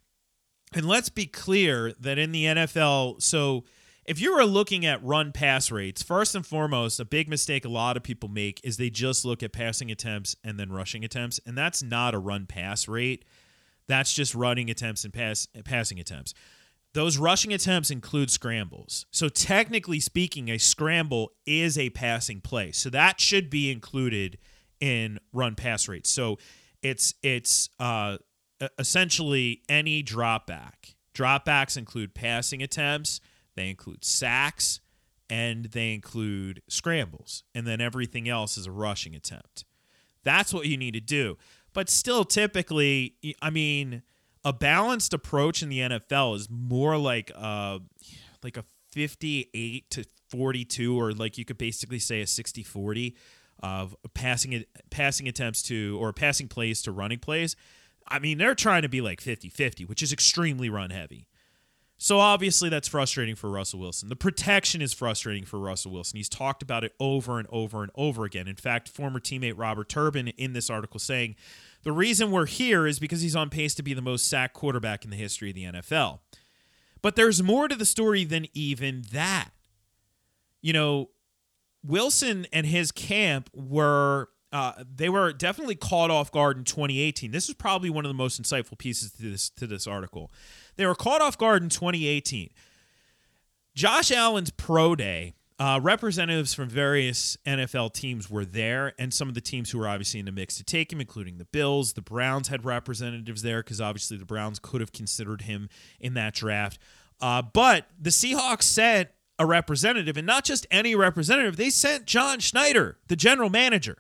And 0.73 0.89
let's 0.89 1.11
be 1.11 1.27
clear 1.27 1.93
that 2.01 2.17
in 2.17 2.33
the 2.33 2.45
NFL, 2.47 3.21
so 3.21 3.65
if 4.07 4.21
you 4.21 4.33
are 4.33 4.45
looking 4.45 4.87
at 4.87 5.03
run 5.05 5.33
pass 5.33 5.71
rates, 5.71 6.03
first 6.03 6.35
and 6.35 6.47
foremost, 6.47 7.01
a 7.01 7.05
big 7.05 7.29
mistake 7.29 7.65
a 7.65 7.69
lot 7.69 7.97
of 7.97 8.03
people 8.03 8.29
make 8.29 8.61
is 8.63 8.77
they 8.77 8.91
just 8.91 9.25
look 9.25 9.43
at 9.43 9.53
passing 9.53 9.91
attempts 9.91 10.37
and 10.45 10.59
then 10.59 10.71
rushing 10.71 11.05
attempts, 11.05 11.41
and 11.45 11.59
that's 11.59 11.83
not 11.83 12.15
a 12.15 12.19
run 12.19 12.47
pass 12.47 12.87
rate. 12.87 13.25
That's 13.89 14.13
just 14.13 14.35
running 14.35 14.71
attempts 14.71 15.05
and 15.05 15.13
pass 15.13 15.47
passing 15.65 15.99
attempts. 15.99 16.35
Those 16.95 17.19
rushing 17.19 17.53
attempts 17.53 17.91
include 17.91 18.31
scrambles. 18.31 19.07
So 19.11 19.29
technically 19.29 20.01
speaking, 20.01 20.49
a 20.49 20.59
scramble 20.59 21.33
is 21.45 21.77
a 21.77 21.91
passing 21.91 22.41
play. 22.41 22.73
So 22.73 22.89
that 22.91 23.21
should 23.21 23.51
be 23.51 23.71
included 23.71 24.39
in 24.81 25.19
run 25.33 25.57
pass 25.57 25.89
rates. 25.89 26.11
So 26.11 26.39
it's 26.83 27.15
it's 27.23 27.69
uh 27.79 28.19
essentially 28.79 29.63
any 29.69 30.03
drop 30.03 30.47
back. 30.47 30.95
Dropbacks 31.15 31.77
include 31.77 32.15
passing 32.15 32.63
attempts, 32.63 33.21
they 33.57 33.69
include 33.69 34.05
sacks, 34.05 34.81
and 35.29 35.67
they 35.67 35.93
include 35.93 36.63
scrambles. 36.69 37.43
And 37.55 37.67
then 37.67 37.81
everything 37.81 38.29
else 38.29 38.57
is 38.57 38.67
a 38.67 38.71
rushing 38.71 39.15
attempt. 39.15 39.65
That's 40.23 40.55
what 40.55 40.67
you 40.67 40.77
need 40.77 40.95
to 40.95 41.01
do. 41.01 41.37
But 41.73 41.91
still, 41.91 42.25
typically, 42.25 43.17
I 43.43 43.51
mean, 43.51 44.03
a 44.45 44.53
balanced 44.53 45.13
approach 45.13 45.63
in 45.63 45.69
the 45.69 45.81
NFL 45.81 46.37
is 46.37 46.49
more 46.49 46.97
like 46.97 47.31
a, 47.31 47.81
like 48.43 48.57
a 48.57 48.65
58 48.93 49.91
to 49.91 50.05
42, 50.29 50.99
or 50.99 51.13
like 51.13 51.39
you 51.39 51.45
could 51.45 51.59
basically 51.59 51.99
say 51.99 52.21
a 52.21 52.27
60 52.27 52.63
40 52.63 53.17
of 53.61 53.97
passing 54.15 54.65
passing 54.91 55.29
attempts 55.29 55.63
to 55.63 55.99
or 56.01 56.13
passing 56.13 56.49
plays 56.49 56.83
to 56.83 56.93
running 56.93 57.19
plays. 57.19 57.57
I 58.09 58.19
mean, 58.19 58.39
they're 58.39 58.55
trying 58.55 58.83
to 58.83 58.89
be 58.89 59.01
like 59.01 59.21
50 59.21 59.49
50, 59.49 59.85
which 59.85 60.03
is 60.03 60.13
extremely 60.13 60.69
run 60.69 60.91
heavy. 60.91 61.27
So 61.99 62.19
obviously 62.19 62.69
that's 62.69 62.89
frustrating 62.89 63.35
for 63.35 63.51
Russell 63.51 63.81
Wilson. 63.81 64.09
The 64.11 64.17
protection 64.17 64.83
is 64.83 64.93
frustrating 64.93 65.45
for 65.45 65.59
Russell 65.59 65.93
Wilson. 65.93 66.19
He's 66.19 66.29
talked 66.29 66.63
about 66.63 66.85
it 66.85 66.93
over 67.01 67.39
and 67.39 67.49
over 67.51 67.83
and 67.83 67.91
over 67.95 68.25
again. 68.25 68.47
In 68.47 68.57
fact, 68.57 68.89
former 68.89 69.19
teammate 69.19 69.55
Robert 69.57 69.89
Turbin 69.89 70.29
in 70.37 70.53
this 70.53 70.69
article 70.69 71.01
saying 71.01 71.37
the 71.85 71.93
reason 71.93 72.31
we're 72.31 72.47
here 72.47 72.87
is 72.87 72.99
because 72.99 73.23
he's 73.23 73.37
on 73.37 73.49
pace 73.49 73.75
to 73.77 73.83
be 73.83 73.95
the 73.95 74.03
most 74.03 74.29
sacked 74.29 74.55
quarterback 74.55 75.05
in 75.05 75.11
the 75.11 75.17
history 75.17 75.51
of 75.51 75.55
the 75.55 75.65
NFL. 75.65 76.19
But 77.01 77.17
there's 77.17 77.43
more 77.43 77.69
to 77.69 77.77
the 77.77 77.87
story 77.87 78.25
than 78.25 78.47
even 78.53 79.05
that. 79.13 79.51
You 80.61 80.73
know, 80.73 81.11
Wilson 81.83 82.47
and 82.53 82.67
his 82.67 82.93
camp 82.93 83.49
were 83.55 84.29
uh, 84.53 84.73
they 84.95 85.09
were 85.09 85.33
definitely 85.33 85.75
caught 85.75 86.11
off 86.11 86.31
guard 86.31 86.57
in 86.57 86.65
2018. 86.65 87.31
This 87.31 87.49
is 87.49 87.55
probably 87.55 87.91
one 87.91 88.05
of 88.05 88.09
the 88.09 88.15
most 88.15 88.41
insightful 88.41 88.79
pieces 88.79 89.13
to 89.13 89.31
this 89.31 89.51
to 89.51 89.67
this 89.67 89.87
article. 89.87 90.31
They 90.77 90.87
were 90.87 90.95
caught 90.95 91.21
off 91.21 91.37
guard 91.37 91.63
in 91.63 91.69
2018. 91.69 92.51
Josh 93.75 94.11
Allen's 94.11 94.51
pro 94.51 94.95
day. 94.95 95.35
Uh, 95.59 95.81
representatives 95.83 96.53
from 96.53 96.69
various 96.69 97.39
NFL 97.47 97.95
teams 97.95 98.29
were 98.29 98.45
there, 98.45 98.93
and 98.99 99.15
some 99.15 99.27
of 99.27 99.35
the 99.35 99.41
teams 99.41 99.71
who 99.71 99.79
were 99.79 99.89
obviously 99.89 100.21
in 100.21 100.27
the 100.27 100.33
mix 100.33 100.59
to 100.59 100.65
take 100.65 100.93
him, 100.93 101.01
including 101.01 101.39
the 101.39 101.47
Bills. 101.47 101.95
The 101.95 102.03
Browns 102.03 102.49
had 102.49 102.67
representatives 102.67 103.41
there 103.41 103.63
because 103.63 103.81
obviously 103.81 104.19
the 104.19 104.27
Browns 104.27 104.59
could 104.59 104.83
have 104.83 104.93
considered 104.93 105.43
him 105.43 105.71
in 105.99 106.13
that 106.13 106.35
draft. 106.35 106.79
Uh, 107.23 107.41
but 107.41 107.87
the 107.99 108.11
Seahawks 108.11 108.65
sent 108.65 109.09
a 109.39 109.47
representative, 109.47 110.19
and 110.19 110.27
not 110.27 110.45
just 110.45 110.67
any 110.71 110.95
representative, 110.95 111.57
they 111.57 111.71
sent 111.71 112.05
John 112.05 112.39
Schneider, 112.39 112.99
the 113.09 113.17
general 113.17 113.49
manager. 113.49 113.97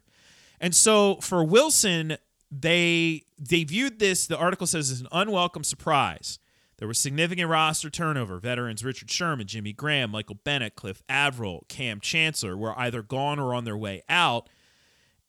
And 0.60 0.74
so 0.74 1.16
for 1.16 1.44
Wilson, 1.44 2.16
they 2.50 3.22
they 3.38 3.64
viewed 3.64 3.98
this, 3.98 4.26
the 4.26 4.38
article 4.38 4.66
says, 4.66 4.90
as 4.90 5.00
an 5.00 5.08
unwelcome 5.12 5.64
surprise. 5.64 6.38
There 6.78 6.88
was 6.88 6.98
significant 6.98 7.48
roster 7.48 7.88
turnover. 7.88 8.38
Veterans 8.38 8.84
Richard 8.84 9.10
Sherman, 9.10 9.46
Jimmy 9.46 9.72
Graham, 9.72 10.10
Michael 10.10 10.38
Bennett, 10.44 10.76
Cliff 10.76 11.02
Avril, 11.08 11.64
Kam 11.68 12.00
Chancellor 12.00 12.56
were 12.56 12.78
either 12.78 13.02
gone 13.02 13.38
or 13.38 13.54
on 13.54 13.64
their 13.64 13.76
way 13.76 14.02
out. 14.08 14.48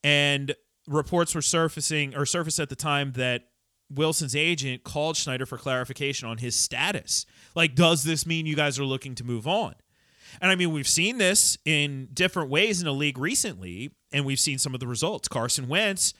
And 0.03 0.55
reports 0.87 1.33
were 1.33 1.41
surfacing 1.41 2.15
or 2.15 2.25
surfaced 2.25 2.59
at 2.59 2.69
the 2.69 2.75
time 2.75 3.13
that 3.13 3.47
Wilson's 3.89 4.35
agent 4.35 4.83
called 4.83 5.15
Schneider 5.15 5.45
for 5.45 5.57
clarification 5.57 6.27
on 6.27 6.37
his 6.39 6.55
status. 6.55 7.25
Like, 7.55 7.75
does 7.75 8.03
this 8.03 8.25
mean 8.25 8.45
you 8.45 8.55
guys 8.55 8.77
are 8.77 8.85
looking 8.85 9.15
to 9.15 9.23
move 9.23 9.47
on? 9.47 9.75
And 10.41 10.51
I 10.51 10.55
mean, 10.55 10.71
we've 10.71 10.87
seen 10.87 11.17
this 11.17 11.57
in 11.65 12.09
different 12.13 12.49
ways 12.49 12.79
in 12.79 12.85
the 12.85 12.93
league 12.93 13.17
recently, 13.17 13.91
and 14.11 14.25
we've 14.25 14.39
seen 14.39 14.57
some 14.57 14.73
of 14.73 14.79
the 14.79 14.87
results. 14.87 15.27
Carson 15.27 15.67
Wentz, 15.67 16.13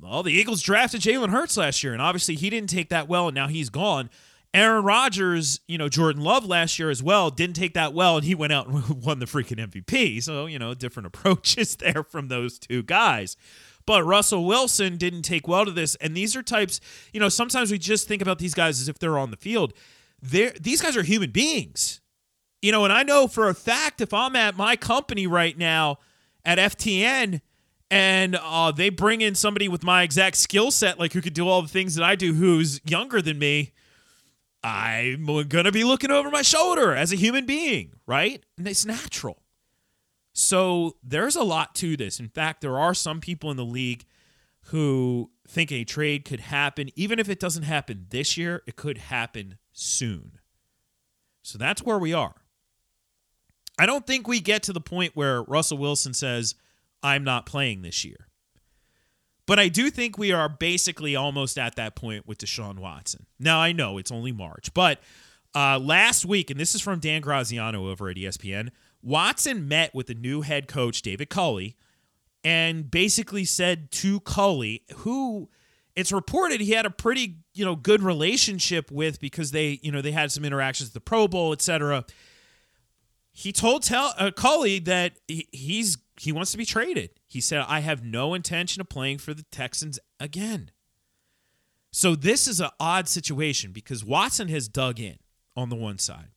well, 0.00 0.22
the 0.22 0.32
Eagles 0.32 0.62
drafted 0.62 1.00
Jalen 1.00 1.30
Hurts 1.30 1.56
last 1.56 1.82
year, 1.84 1.92
and 1.92 2.02
obviously 2.02 2.34
he 2.34 2.50
didn't 2.50 2.70
take 2.70 2.88
that 2.88 3.08
well, 3.08 3.28
and 3.28 3.34
now 3.34 3.48
he's 3.48 3.70
gone. 3.70 4.10
Aaron 4.54 4.84
Rodgers, 4.84 5.60
you 5.66 5.78
know, 5.78 5.88
Jordan 5.88 6.22
Love 6.22 6.44
last 6.44 6.78
year 6.78 6.90
as 6.90 7.02
well, 7.02 7.30
didn't 7.30 7.56
take 7.56 7.72
that 7.74 7.94
well, 7.94 8.16
and 8.16 8.24
he 8.24 8.34
went 8.34 8.52
out 8.52 8.66
and 8.68 8.88
won 9.02 9.18
the 9.18 9.26
freaking 9.26 9.58
MVP. 9.58 10.22
So, 10.22 10.46
you 10.46 10.58
know, 10.58 10.74
different 10.74 11.06
approaches 11.14 11.76
there 11.76 12.02
from 12.02 12.28
those 12.28 12.58
two 12.58 12.82
guys. 12.82 13.36
But 13.86 14.04
Russell 14.04 14.44
Wilson 14.44 14.96
didn't 14.96 15.22
take 15.22 15.48
well 15.48 15.64
to 15.64 15.70
this. 15.70 15.94
And 15.96 16.16
these 16.16 16.36
are 16.36 16.42
types, 16.42 16.80
you 17.12 17.18
know, 17.20 17.28
sometimes 17.28 17.70
we 17.70 17.78
just 17.78 18.06
think 18.06 18.22
about 18.22 18.38
these 18.38 18.54
guys 18.54 18.80
as 18.80 18.88
if 18.88 18.98
they're 18.98 19.18
on 19.18 19.30
the 19.30 19.36
field. 19.36 19.72
They're, 20.20 20.52
these 20.60 20.80
guys 20.80 20.96
are 20.96 21.02
human 21.02 21.30
beings. 21.30 22.00
You 22.62 22.70
know, 22.70 22.84
and 22.84 22.92
I 22.92 23.02
know 23.02 23.26
for 23.26 23.48
a 23.48 23.54
fact 23.54 24.00
if 24.00 24.14
I'm 24.14 24.36
at 24.36 24.56
my 24.56 24.76
company 24.76 25.26
right 25.26 25.58
now 25.58 25.98
at 26.44 26.58
FTN 26.58 27.40
and 27.90 28.36
uh, 28.40 28.70
they 28.70 28.88
bring 28.88 29.20
in 29.20 29.34
somebody 29.34 29.68
with 29.68 29.82
my 29.82 30.02
exact 30.02 30.36
skill 30.36 30.70
set, 30.70 30.98
like 30.98 31.12
who 31.12 31.20
could 31.20 31.34
do 31.34 31.48
all 31.48 31.60
the 31.60 31.68
things 31.68 31.96
that 31.96 32.04
I 32.04 32.14
do, 32.14 32.34
who's 32.34 32.80
younger 32.84 33.20
than 33.20 33.38
me, 33.38 33.72
I'm 34.62 35.26
going 35.26 35.64
to 35.64 35.72
be 35.72 35.82
looking 35.82 36.12
over 36.12 36.30
my 36.30 36.42
shoulder 36.42 36.94
as 36.94 37.12
a 37.12 37.16
human 37.16 37.46
being, 37.46 37.94
right? 38.06 38.44
And 38.56 38.68
it's 38.68 38.86
natural. 38.86 39.42
So 40.32 40.96
there's 41.02 41.36
a 41.36 41.42
lot 41.42 41.74
to 41.76 41.96
this. 41.96 42.20
In 42.20 42.28
fact, 42.28 42.60
there 42.60 42.78
are 42.78 42.94
some 42.94 43.20
people 43.20 43.50
in 43.50 43.56
the 43.56 43.64
league 43.64 44.04
who 44.66 45.30
think 45.48 45.72
a 45.72 45.84
trade 45.84 46.24
could 46.24 46.40
happen. 46.40 46.90
Even 46.94 47.18
if 47.18 47.28
it 47.28 47.40
doesn't 47.40 47.64
happen 47.64 48.06
this 48.10 48.36
year, 48.36 48.62
it 48.66 48.76
could 48.76 48.98
happen 48.98 49.58
soon. 49.72 50.38
So 51.42 51.58
that's 51.58 51.82
where 51.82 51.98
we 51.98 52.12
are. 52.12 52.36
I 53.82 53.86
don't 53.86 54.06
think 54.06 54.28
we 54.28 54.38
get 54.38 54.62
to 54.64 54.72
the 54.72 54.80
point 54.80 55.16
where 55.16 55.42
Russell 55.42 55.76
Wilson 55.76 56.14
says, 56.14 56.54
I'm 57.02 57.24
not 57.24 57.46
playing 57.46 57.82
this 57.82 58.04
year. 58.04 58.28
But 59.44 59.58
I 59.58 59.66
do 59.66 59.90
think 59.90 60.16
we 60.16 60.30
are 60.30 60.48
basically 60.48 61.16
almost 61.16 61.58
at 61.58 61.74
that 61.74 61.96
point 61.96 62.28
with 62.28 62.38
Deshaun 62.38 62.78
Watson. 62.78 63.26
Now, 63.40 63.58
I 63.58 63.72
know 63.72 63.98
it's 63.98 64.12
only 64.12 64.30
March, 64.30 64.72
but 64.72 65.00
uh, 65.52 65.80
last 65.80 66.24
week, 66.24 66.48
and 66.48 66.60
this 66.60 66.76
is 66.76 66.80
from 66.80 67.00
Dan 67.00 67.22
Graziano 67.22 67.88
over 67.90 68.08
at 68.08 68.16
ESPN, 68.16 68.68
Watson 69.02 69.66
met 69.66 69.92
with 69.96 70.06
the 70.06 70.14
new 70.14 70.42
head 70.42 70.68
coach, 70.68 71.02
David 71.02 71.28
Culley, 71.28 71.74
and 72.44 72.88
basically 72.88 73.44
said 73.44 73.90
to 73.90 74.20
Culley, 74.20 74.84
who 74.98 75.50
it's 75.96 76.12
reported 76.12 76.60
he 76.60 76.70
had 76.70 76.86
a 76.86 76.90
pretty 76.90 77.38
you 77.52 77.64
know 77.64 77.74
good 77.74 78.00
relationship 78.00 78.92
with 78.92 79.18
because 79.18 79.50
they 79.50 79.80
you 79.82 79.90
know 79.90 80.00
they 80.00 80.12
had 80.12 80.30
some 80.30 80.44
interactions 80.44 80.90
at 80.90 80.94
the 80.94 81.00
Pro 81.00 81.26
Bowl, 81.26 81.52
etc 81.52 82.04
he 83.32 83.52
told 83.52 83.82
tell 83.82 84.14
Culley 84.32 84.78
that 84.80 85.14
he, 85.26 85.48
he's 85.52 85.98
he 86.20 86.32
wants 86.32 86.52
to 86.52 86.58
be 86.58 86.64
traded. 86.64 87.10
He 87.26 87.40
said, 87.40 87.64
"I 87.66 87.80
have 87.80 88.04
no 88.04 88.34
intention 88.34 88.80
of 88.80 88.88
playing 88.88 89.18
for 89.18 89.32
the 89.34 89.44
Texans 89.44 89.98
again." 90.20 90.70
So 91.90 92.14
this 92.14 92.46
is 92.46 92.60
an 92.60 92.70
odd 92.78 93.08
situation 93.08 93.72
because 93.72 94.04
Watson 94.04 94.48
has 94.48 94.68
dug 94.68 95.00
in 95.00 95.18
on 95.56 95.68
the 95.68 95.76
one 95.76 95.98
side. 95.98 96.28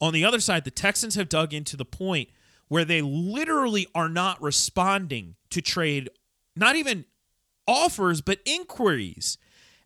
On 0.00 0.12
the 0.12 0.24
other 0.24 0.40
side, 0.40 0.64
the 0.64 0.70
Texans 0.70 1.14
have 1.14 1.28
dug 1.28 1.54
in 1.54 1.64
to 1.64 1.76
the 1.76 1.84
point 1.84 2.28
where 2.68 2.84
they 2.84 3.02
literally 3.02 3.86
are 3.94 4.08
not 4.08 4.40
responding 4.42 5.36
to 5.50 5.60
trade, 5.60 6.10
not 6.56 6.76
even 6.76 7.04
offers, 7.66 8.20
but 8.20 8.40
inquiries. 8.44 9.38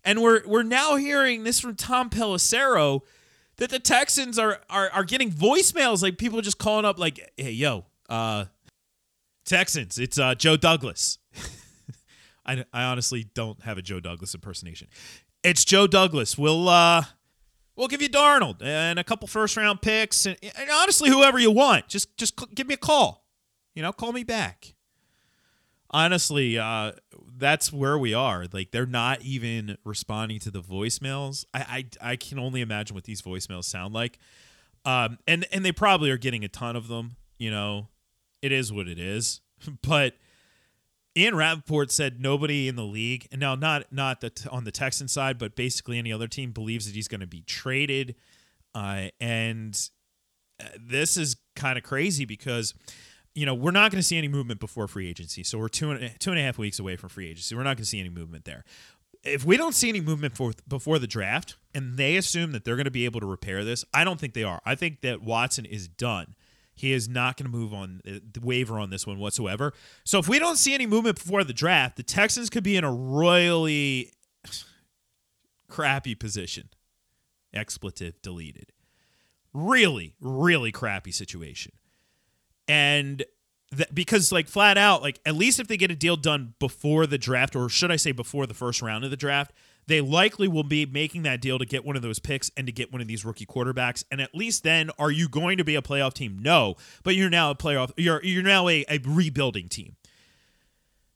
And 0.04 0.22
we're 0.22 0.46
we're 0.46 0.62
now 0.62 0.96
hearing 0.96 1.44
this 1.44 1.60
from 1.60 1.74
Tom 1.74 2.08
Pelissero 2.08 3.02
that 3.58 3.70
the 3.70 3.78
Texans 3.78 4.38
are 4.38 4.60
are 4.70 4.90
are 4.90 5.04
getting 5.04 5.30
voicemails 5.30 6.02
like 6.02 6.18
people 6.18 6.40
just 6.40 6.58
calling 6.58 6.84
up 6.84 6.98
like, 6.98 7.32
"Hey, 7.36 7.50
yo, 7.50 7.84
uh, 8.08 8.46
Texans, 9.44 9.98
it's 9.98 10.18
uh, 10.18 10.34
Joe 10.34 10.56
Douglas." 10.56 11.18
I, 12.46 12.64
I 12.72 12.84
honestly 12.84 13.28
don't 13.34 13.62
have 13.62 13.76
a 13.76 13.82
Joe 13.82 14.00
Douglas 14.00 14.34
impersonation. 14.34 14.88
It's 15.44 15.64
Joe 15.64 15.86
Douglas. 15.86 16.38
We'll 16.38 16.68
uh, 16.68 17.02
we'll 17.76 17.88
give 17.88 18.00
you 18.00 18.08
Darnold 18.08 18.62
and 18.62 18.98
a 18.98 19.04
couple 19.04 19.28
first 19.28 19.56
round 19.56 19.82
picks, 19.82 20.24
and, 20.24 20.36
and 20.42 20.70
honestly, 20.70 21.10
whoever 21.10 21.38
you 21.38 21.50
want, 21.50 21.88
just 21.88 22.16
just 22.16 22.34
give 22.54 22.66
me 22.66 22.74
a 22.74 22.78
call. 22.78 23.26
You 23.74 23.82
know, 23.82 23.92
call 23.92 24.12
me 24.12 24.24
back. 24.24 24.74
Honestly, 25.90 26.58
uh, 26.58 26.92
that's 27.38 27.72
where 27.72 27.98
we 27.98 28.14
are. 28.14 28.46
Like 28.52 28.70
they're 28.70 28.86
not 28.86 29.22
even 29.22 29.78
responding 29.84 30.38
to 30.40 30.50
the 30.50 30.60
voicemails. 30.60 31.44
I 31.54 31.86
I, 32.02 32.12
I 32.12 32.16
can 32.16 32.38
only 32.38 32.60
imagine 32.60 32.94
what 32.94 33.04
these 33.04 33.22
voicemails 33.22 33.64
sound 33.64 33.94
like. 33.94 34.18
Um, 34.84 35.18
and 35.26 35.46
and 35.52 35.64
they 35.64 35.72
probably 35.72 36.10
are 36.10 36.18
getting 36.18 36.44
a 36.44 36.48
ton 36.48 36.76
of 36.76 36.88
them. 36.88 37.16
You 37.38 37.50
know, 37.50 37.88
it 38.42 38.52
is 38.52 38.72
what 38.72 38.88
it 38.88 38.98
is. 38.98 39.40
But 39.82 40.14
Ian 41.16 41.34
Rapoport 41.34 41.90
said 41.90 42.20
nobody 42.20 42.68
in 42.68 42.76
the 42.76 42.84
league, 42.84 43.26
and 43.32 43.40
now 43.40 43.56
not 43.56 43.92
not 43.92 44.20
the 44.20 44.30
on 44.52 44.62
the 44.62 44.70
Texan 44.70 45.08
side, 45.08 45.36
but 45.36 45.56
basically 45.56 45.98
any 45.98 46.12
other 46.12 46.28
team 46.28 46.52
believes 46.52 46.86
that 46.86 46.94
he's 46.94 47.08
going 47.08 47.20
to 47.20 47.26
be 47.26 47.40
traded. 47.40 48.14
Uh, 48.72 49.08
and 49.20 49.90
uh, 50.62 50.66
this 50.80 51.16
is 51.16 51.36
kind 51.56 51.76
of 51.76 51.82
crazy 51.82 52.24
because 52.24 52.72
you 53.38 53.46
know, 53.46 53.54
we're 53.54 53.70
not 53.70 53.92
going 53.92 54.00
to 54.00 54.06
see 54.06 54.18
any 54.18 54.26
movement 54.26 54.58
before 54.58 54.88
free 54.88 55.08
agency. 55.08 55.44
So 55.44 55.58
we're 55.58 55.68
two 55.68 55.92
and, 55.92 56.18
two 56.18 56.30
and 56.30 56.40
a 56.40 56.42
half 56.42 56.58
weeks 56.58 56.80
away 56.80 56.96
from 56.96 57.08
free 57.08 57.30
agency. 57.30 57.54
We're 57.54 57.62
not 57.62 57.76
going 57.76 57.84
to 57.84 57.86
see 57.86 58.00
any 58.00 58.08
movement 58.08 58.44
there. 58.44 58.64
If 59.22 59.44
we 59.44 59.56
don't 59.56 59.76
see 59.76 59.88
any 59.88 60.00
movement 60.00 60.36
for, 60.36 60.52
before 60.66 60.98
the 60.98 61.06
draft 61.06 61.56
and 61.72 61.96
they 61.96 62.16
assume 62.16 62.50
that 62.50 62.64
they're 62.64 62.74
going 62.74 62.86
to 62.86 62.90
be 62.90 63.04
able 63.04 63.20
to 63.20 63.26
repair 63.26 63.64
this, 63.64 63.84
I 63.94 64.02
don't 64.02 64.18
think 64.18 64.34
they 64.34 64.42
are. 64.42 64.60
I 64.64 64.74
think 64.74 65.02
that 65.02 65.22
Watson 65.22 65.64
is 65.64 65.86
done. 65.86 66.34
He 66.74 66.92
is 66.92 67.08
not 67.08 67.36
going 67.36 67.50
to 67.50 67.56
move 67.56 67.72
on 67.72 68.00
uh, 68.04 68.18
the 68.32 68.40
waiver 68.40 68.76
on 68.76 68.90
this 68.90 69.06
one 69.06 69.20
whatsoever. 69.20 69.72
So 70.04 70.18
if 70.18 70.28
we 70.28 70.40
don't 70.40 70.56
see 70.56 70.74
any 70.74 70.86
movement 70.86 71.22
before 71.22 71.44
the 71.44 71.52
draft, 71.52 71.96
the 71.96 72.02
Texans 72.02 72.50
could 72.50 72.64
be 72.64 72.76
in 72.76 72.82
a 72.82 72.92
royally 72.92 74.12
crappy 75.68 76.16
position. 76.16 76.70
Expletive 77.54 78.20
deleted. 78.20 78.72
Really, 79.52 80.14
really 80.20 80.72
crappy 80.72 81.12
situation. 81.12 81.72
And 82.68 83.24
because 83.92 84.32
like 84.32 84.48
flat 84.48 84.78
out, 84.78 85.02
like 85.02 85.20
at 85.26 85.34
least 85.34 85.60
if 85.60 85.68
they 85.68 85.76
get 85.76 85.90
a 85.90 85.96
deal 85.96 86.16
done 86.16 86.54
before 86.58 87.06
the 87.06 87.18
draft, 87.18 87.56
or 87.56 87.68
should 87.68 87.90
I 87.90 87.96
say 87.96 88.12
before 88.12 88.46
the 88.46 88.54
first 88.54 88.80
round 88.80 89.04
of 89.04 89.10
the 89.10 89.16
draft, 89.16 89.52
they 89.86 90.00
likely 90.02 90.48
will 90.48 90.64
be 90.64 90.84
making 90.84 91.22
that 91.22 91.40
deal 91.40 91.58
to 91.58 91.64
get 91.64 91.84
one 91.84 91.96
of 91.96 92.02
those 92.02 92.18
picks 92.18 92.50
and 92.56 92.66
to 92.66 92.72
get 92.72 92.92
one 92.92 93.00
of 93.00 93.08
these 93.08 93.24
rookie 93.24 93.46
quarterbacks. 93.46 94.04
And 94.10 94.20
at 94.20 94.34
least 94.34 94.62
then, 94.62 94.90
are 94.98 95.10
you 95.10 95.28
going 95.28 95.56
to 95.58 95.64
be 95.64 95.76
a 95.76 95.82
playoff 95.82 96.12
team? 96.12 96.38
No, 96.40 96.76
but 97.02 97.14
you're 97.14 97.30
now 97.30 97.50
a 97.50 97.54
playoff. 97.54 97.92
You're 97.96 98.22
you're 98.22 98.42
now 98.42 98.68
a, 98.68 98.84
a 98.88 98.98
rebuilding 99.04 99.68
team. 99.68 99.96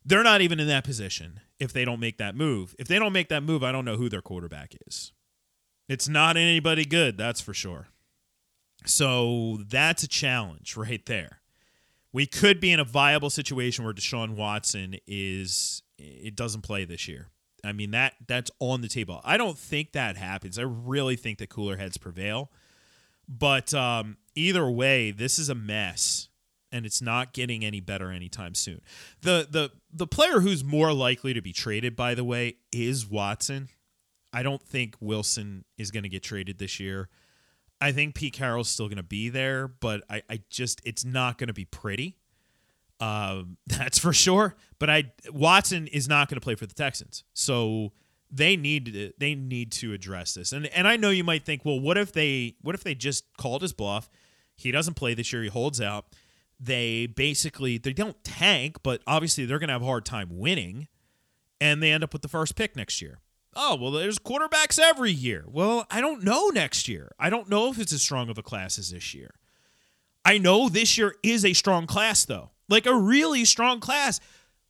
They're 0.05 0.23
not 0.23 0.41
even 0.41 0.59
in 0.59 0.67
that 0.69 0.85
position 0.85 1.41
if 1.61 1.73
they 1.73 1.85
don't 1.85 2.01
make 2.01 2.19
that 2.19 2.35
move. 2.35 2.75
If 2.79 2.89
they 2.89 2.99
don't 2.99 3.13
make 3.13 3.29
that 3.29 3.43
move, 3.43 3.63
I 3.63 3.73
don't 3.73 3.85
know 3.85 3.97
who 3.97 4.09
their 4.09 4.23
quarterback 4.23 4.75
is. 4.89 5.13
It's 5.89 6.09
not 6.09 6.37
anybody 6.37 6.85
good, 6.85 7.17
that's 7.17 7.41
for 7.41 7.55
sure. 7.55 7.89
So 8.85 9.59
that's 9.69 10.03
a 10.03 10.09
challenge 10.09 10.77
right 10.77 11.05
there. 11.07 11.42
We 12.12 12.26
could 12.26 12.61
be 12.61 12.73
in 12.73 12.81
a 12.81 12.85
viable 12.85 13.31
situation 13.31 13.85
where 13.85 13.95
Deshaun 13.95 14.37
Watson 14.37 14.97
is 15.07 15.83
it 15.99 16.37
doesn't 16.37 16.62
play 16.62 16.85
this 16.85 17.09
year. 17.09 17.28
I 17.64 17.73
mean 17.73 17.92
that 17.92 18.14
that's 18.26 18.50
on 18.59 18.81
the 18.81 18.88
table. 18.88 19.21
I 19.25 19.37
don't 19.37 19.59
think 19.59 19.92
that 19.92 20.16
happens. 20.16 20.59
I 20.59 20.62
really 20.62 21.16
think 21.16 21.38
that 21.38 21.49
cooler 21.49 21.76
heads 21.76 21.97
prevail. 21.97 22.50
But 23.28 23.73
um, 23.73 24.16
either 24.35 24.69
way, 24.69 25.11
this 25.11 25.38
is 25.38 25.49
a 25.49 25.54
mess, 25.54 26.28
and 26.73 26.85
it's 26.85 27.00
not 27.00 27.33
getting 27.33 27.64
any 27.64 27.81
better 27.81 28.11
anytime 28.11 28.54
soon. 28.54 28.81
the 29.23 29.47
the 29.49 29.71
The 29.92 30.07
player 30.07 30.40
who's 30.40 30.64
more 30.64 30.92
likely 30.92 31.33
to 31.33 31.40
be 31.40 31.52
traded, 31.52 31.95
by 31.97 32.14
the 32.14 32.25
way, 32.25 32.57
is 32.73 33.09
Watson. 33.09 33.69
I 34.33 34.42
don't 34.42 34.62
think 34.62 34.97
Wilson 35.00 35.64
is 35.78 35.90
going 35.90 36.02
to 36.02 36.09
get 36.09 36.23
traded 36.23 36.59
this 36.59 36.81
year. 36.81 37.09
I 37.83 37.91
think 37.93 38.15
Pete 38.15 38.33
Carroll's 38.33 38.69
still 38.69 38.87
going 38.87 38.97
to 38.97 39.03
be 39.03 39.29
there, 39.29 39.67
but 39.67 40.05
I, 40.09 40.23
I 40.31 40.41
just 40.49 40.81
it's 40.85 41.05
not 41.05 41.37
going 41.37 41.49
to 41.49 41.53
be 41.53 41.65
pretty. 41.65 42.17
Um, 43.01 43.57
that's 43.67 43.99
for 43.99 44.12
sure. 44.12 44.55
But 44.79 44.89
I 44.89 45.12
Watson 45.31 45.89
is 45.89 46.09
not 46.09 46.29
going 46.29 46.37
to 46.37 46.45
play 46.45 46.55
for 46.55 46.67
the 46.67 46.75
Texans, 46.75 47.25
so 47.35 47.93
they 48.31 48.57
need 48.57 48.87
to, 48.87 49.12
they 49.19 49.35
need 49.35 49.73
to 49.73 49.93
address 49.93 50.35
this. 50.35 50.53
And 50.53 50.67
and 50.67 50.87
I 50.87 50.97
know 50.97 51.11
you 51.11 51.25
might 51.25 51.45
think, 51.45 51.65
well, 51.65 51.81
what 51.81 51.99
if 51.99 52.12
they 52.12 52.55
what 52.62 52.75
if 52.75 52.85
they 52.85 52.95
just 52.95 53.25
called 53.37 53.62
his 53.62 53.73
bluff? 53.73 54.09
He 54.55 54.71
doesn't 54.71 54.95
play 54.95 55.15
this 55.15 55.33
year. 55.33 55.43
He 55.43 55.49
holds 55.49 55.81
out. 55.81 56.07
They 56.61 57.07
basically 57.07 57.79
they 57.79 57.93
don't 57.93 58.23
tank, 58.23 58.79
but 58.85 59.03
obviously 59.09 59.45
they're 59.45 59.59
going 59.59 59.69
to 59.69 59.75
have 59.75 59.83
a 59.83 59.87
hard 59.87 60.05
time 60.05 60.29
winning, 60.31 60.87
and 61.61 61.83
they 61.83 61.91
end 61.91 62.05
up 62.05 62.12
with 62.12 62.23
the 62.23 62.29
first 62.29 62.55
pick 62.55 62.77
next 62.77 63.03
year. 63.03 63.19
Oh, 63.55 63.77
well, 63.77 63.91
there's 63.91 64.19
quarterbacks 64.19 64.79
every 64.79 65.13
year. 65.13 65.45
Well, 65.47 65.87
I 65.91 66.01
don't 66.01 66.25
know 66.25 66.49
next 66.49 66.89
year. 66.89 67.13
I 67.19 67.29
don't 67.31 67.51
know 67.51 67.71
if 67.71 67.79
it's 67.79 67.93
as 67.93 68.03
strong 68.03 68.29
of 68.31 68.39
a 68.39 68.43
class 68.43 68.79
as 68.79 68.91
this 68.91 69.13
year. 69.15 69.35
I 70.25 70.39
know 70.39 70.69
this 70.69 70.97
year 70.97 71.17
is 71.23 71.45
a 71.45 71.53
strong 71.53 71.87
class, 71.87 72.25
though 72.25 72.53
like 72.73 72.87
a 72.87 72.97
really 72.97 73.45
strong 73.45 73.79
class. 73.79 74.19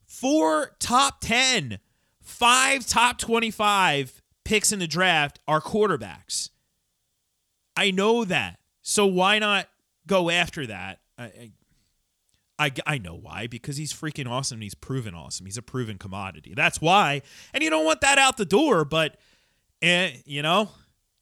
Four 0.04 0.72
top 0.78 1.20
10, 1.20 1.78
five 2.20 2.86
top 2.86 3.18
25 3.18 4.20
picks 4.44 4.72
in 4.72 4.80
the 4.80 4.86
draft 4.86 5.38
are 5.46 5.60
quarterbacks. 5.60 6.50
I 7.76 7.92
know 7.92 8.24
that. 8.24 8.58
So 8.82 9.06
why 9.06 9.38
not 9.38 9.68
go 10.06 10.28
after 10.28 10.66
that? 10.66 10.98
I, 11.16 11.24
I, 11.24 11.52
I 12.86 12.98
know 12.98 13.14
why 13.14 13.46
because 13.46 13.76
he's 13.76 13.92
freaking 13.92 14.28
awesome. 14.28 14.60
he's 14.60 14.74
proven 14.74 15.14
awesome. 15.14 15.46
He's 15.46 15.56
a 15.56 15.62
proven 15.62 15.98
commodity. 15.98 16.54
That's 16.54 16.80
why. 16.80 17.22
And 17.52 17.62
you 17.62 17.70
don't 17.70 17.84
want 17.84 18.00
that 18.02 18.18
out 18.18 18.36
the 18.36 18.44
door, 18.44 18.84
but 18.84 19.16
eh, 19.80 20.12
you 20.24 20.42
know, 20.42 20.70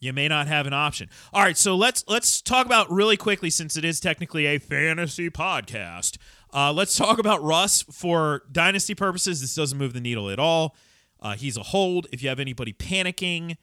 you 0.00 0.12
may 0.12 0.28
not 0.28 0.48
have 0.48 0.66
an 0.66 0.72
option. 0.72 1.08
All 1.32 1.42
right, 1.42 1.56
so 1.56 1.76
let's 1.76 2.04
let's 2.08 2.40
talk 2.40 2.66
about 2.66 2.90
really 2.90 3.16
quickly 3.16 3.50
since 3.50 3.76
it 3.76 3.84
is 3.84 4.00
technically 4.00 4.46
a 4.46 4.58
fantasy 4.58 5.30
podcast. 5.30 6.16
Uh, 6.52 6.72
let's 6.72 6.96
talk 6.96 7.18
about 7.18 7.42
Russ 7.42 7.82
for 7.82 8.42
dynasty 8.50 8.94
purposes. 8.94 9.40
This 9.40 9.54
doesn't 9.54 9.78
move 9.78 9.92
the 9.92 10.00
needle 10.00 10.30
at 10.30 10.38
all. 10.38 10.74
Uh, 11.20 11.34
he's 11.34 11.56
a 11.56 11.62
hold. 11.62 12.06
If 12.12 12.22
you 12.22 12.28
have 12.30 12.40
anybody 12.40 12.72
panicking, 12.72 13.56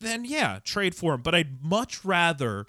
then 0.00 0.24
yeah, 0.24 0.60
trade 0.64 0.94
for 0.94 1.14
him. 1.14 1.22
But 1.22 1.34
I'd 1.34 1.62
much 1.64 2.04
rather, 2.04 2.66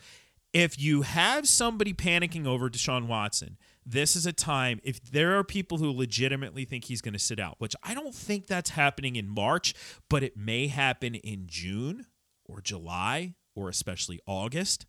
if 0.51 0.79
you 0.79 1.03
have 1.03 1.47
somebody 1.47 1.93
panicking 1.93 2.47
over 2.47 2.69
Deshaun 2.69 3.05
Watson, 3.05 3.57
this 3.85 4.15
is 4.15 4.25
a 4.25 4.33
time, 4.33 4.79
if 4.83 5.01
there 5.11 5.37
are 5.37 5.43
people 5.43 5.77
who 5.77 5.91
legitimately 5.91 6.65
think 6.65 6.85
he's 6.85 7.01
going 7.01 7.13
to 7.13 7.19
sit 7.19 7.39
out, 7.39 7.55
which 7.59 7.75
I 7.83 7.93
don't 7.93 8.15
think 8.15 8.47
that's 8.47 8.71
happening 8.71 9.15
in 9.15 9.27
March, 9.27 9.73
but 10.09 10.23
it 10.23 10.37
may 10.37 10.67
happen 10.67 11.15
in 11.15 11.43
June 11.47 12.05
or 12.45 12.61
July 12.61 13.35
or 13.55 13.69
especially 13.69 14.19
August. 14.25 14.85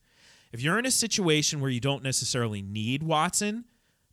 If 0.53 0.63
you're 0.63 0.79
in 0.79 0.87
a 0.87 0.91
situation 0.91 1.61
where 1.61 1.71
you 1.71 1.81
don't 1.81 2.03
necessarily 2.03 2.63
need 2.63 3.03
Watson, 3.03 3.65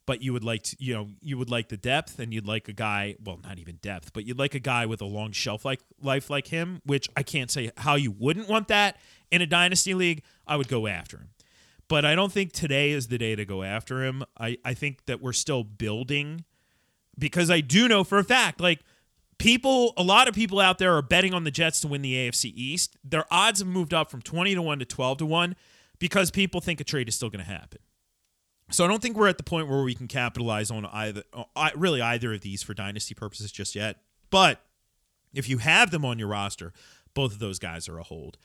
but 0.05 0.21
you 0.21 0.33
would 0.33 0.43
like 0.43 0.63
to, 0.63 0.75
you 0.79 0.93
know, 0.93 1.07
you 1.21 1.37
would 1.37 1.49
like 1.49 1.69
the 1.69 1.77
depth 1.77 2.19
and 2.19 2.33
you'd 2.33 2.47
like 2.47 2.67
a 2.67 2.73
guy, 2.73 3.15
well, 3.23 3.39
not 3.43 3.59
even 3.59 3.75
depth, 3.75 4.11
but 4.13 4.25
you'd 4.25 4.39
like 4.39 4.55
a 4.55 4.59
guy 4.59 4.85
with 4.85 5.01
a 5.01 5.05
long 5.05 5.31
shelf 5.31 5.63
like 5.63 5.79
life 6.01 6.29
like 6.29 6.47
him, 6.47 6.81
which 6.85 7.07
I 7.15 7.23
can't 7.23 7.51
say 7.51 7.71
how 7.77 7.95
you 7.95 8.11
wouldn't 8.11 8.49
want 8.49 8.67
that 8.69 8.97
in 9.29 9.41
a 9.41 9.45
dynasty 9.45 9.93
league, 9.93 10.23
I 10.47 10.57
would 10.57 10.67
go 10.67 10.87
after 10.87 11.17
him. 11.17 11.29
But 11.91 12.05
I 12.05 12.15
don't 12.15 12.31
think 12.31 12.53
today 12.53 12.91
is 12.91 13.09
the 13.09 13.17
day 13.17 13.35
to 13.35 13.43
go 13.43 13.63
after 13.63 14.01
him. 14.01 14.23
I, 14.39 14.57
I 14.63 14.73
think 14.73 15.07
that 15.07 15.21
we're 15.21 15.33
still 15.33 15.65
building 15.65 16.45
because 17.19 17.51
I 17.51 17.59
do 17.59 17.89
know 17.89 18.05
for 18.05 18.17
a 18.17 18.23
fact, 18.23 18.61
like 18.61 18.79
people, 19.37 19.91
a 19.97 20.01
lot 20.01 20.29
of 20.29 20.33
people 20.33 20.61
out 20.61 20.77
there 20.77 20.95
are 20.95 21.01
betting 21.01 21.33
on 21.33 21.43
the 21.43 21.51
Jets 21.51 21.81
to 21.81 21.89
win 21.89 22.01
the 22.01 22.13
AFC 22.13 22.53
East. 22.55 22.95
Their 23.03 23.25
odds 23.29 23.59
have 23.59 23.67
moved 23.67 23.93
up 23.93 24.09
from 24.09 24.21
20 24.21 24.55
to 24.55 24.61
1 24.61 24.79
to 24.79 24.85
12 24.85 25.17
to 25.17 25.25
1 25.25 25.55
because 25.99 26.31
people 26.31 26.61
think 26.61 26.79
a 26.79 26.85
trade 26.85 27.09
is 27.09 27.15
still 27.15 27.29
going 27.29 27.43
to 27.43 27.51
happen. 27.51 27.79
So 28.69 28.85
I 28.85 28.87
don't 28.87 29.01
think 29.01 29.17
we're 29.17 29.27
at 29.27 29.37
the 29.37 29.43
point 29.43 29.67
where 29.67 29.83
we 29.83 29.93
can 29.93 30.07
capitalize 30.07 30.71
on 30.71 30.85
either, 30.85 31.23
uh, 31.33 31.71
really 31.75 32.01
either 32.01 32.31
of 32.31 32.39
these 32.39 32.63
for 32.63 32.73
dynasty 32.73 33.15
purposes 33.15 33.51
just 33.51 33.75
yet. 33.75 33.97
But 34.29 34.61
if 35.33 35.49
you 35.49 35.57
have 35.57 35.91
them 35.91 36.05
on 36.05 36.19
your 36.19 36.29
roster, 36.29 36.71
both 37.13 37.33
of 37.33 37.39
those 37.39 37.59
guys 37.59 37.89
are 37.89 37.99
a 37.99 38.03
hold. 38.03 38.37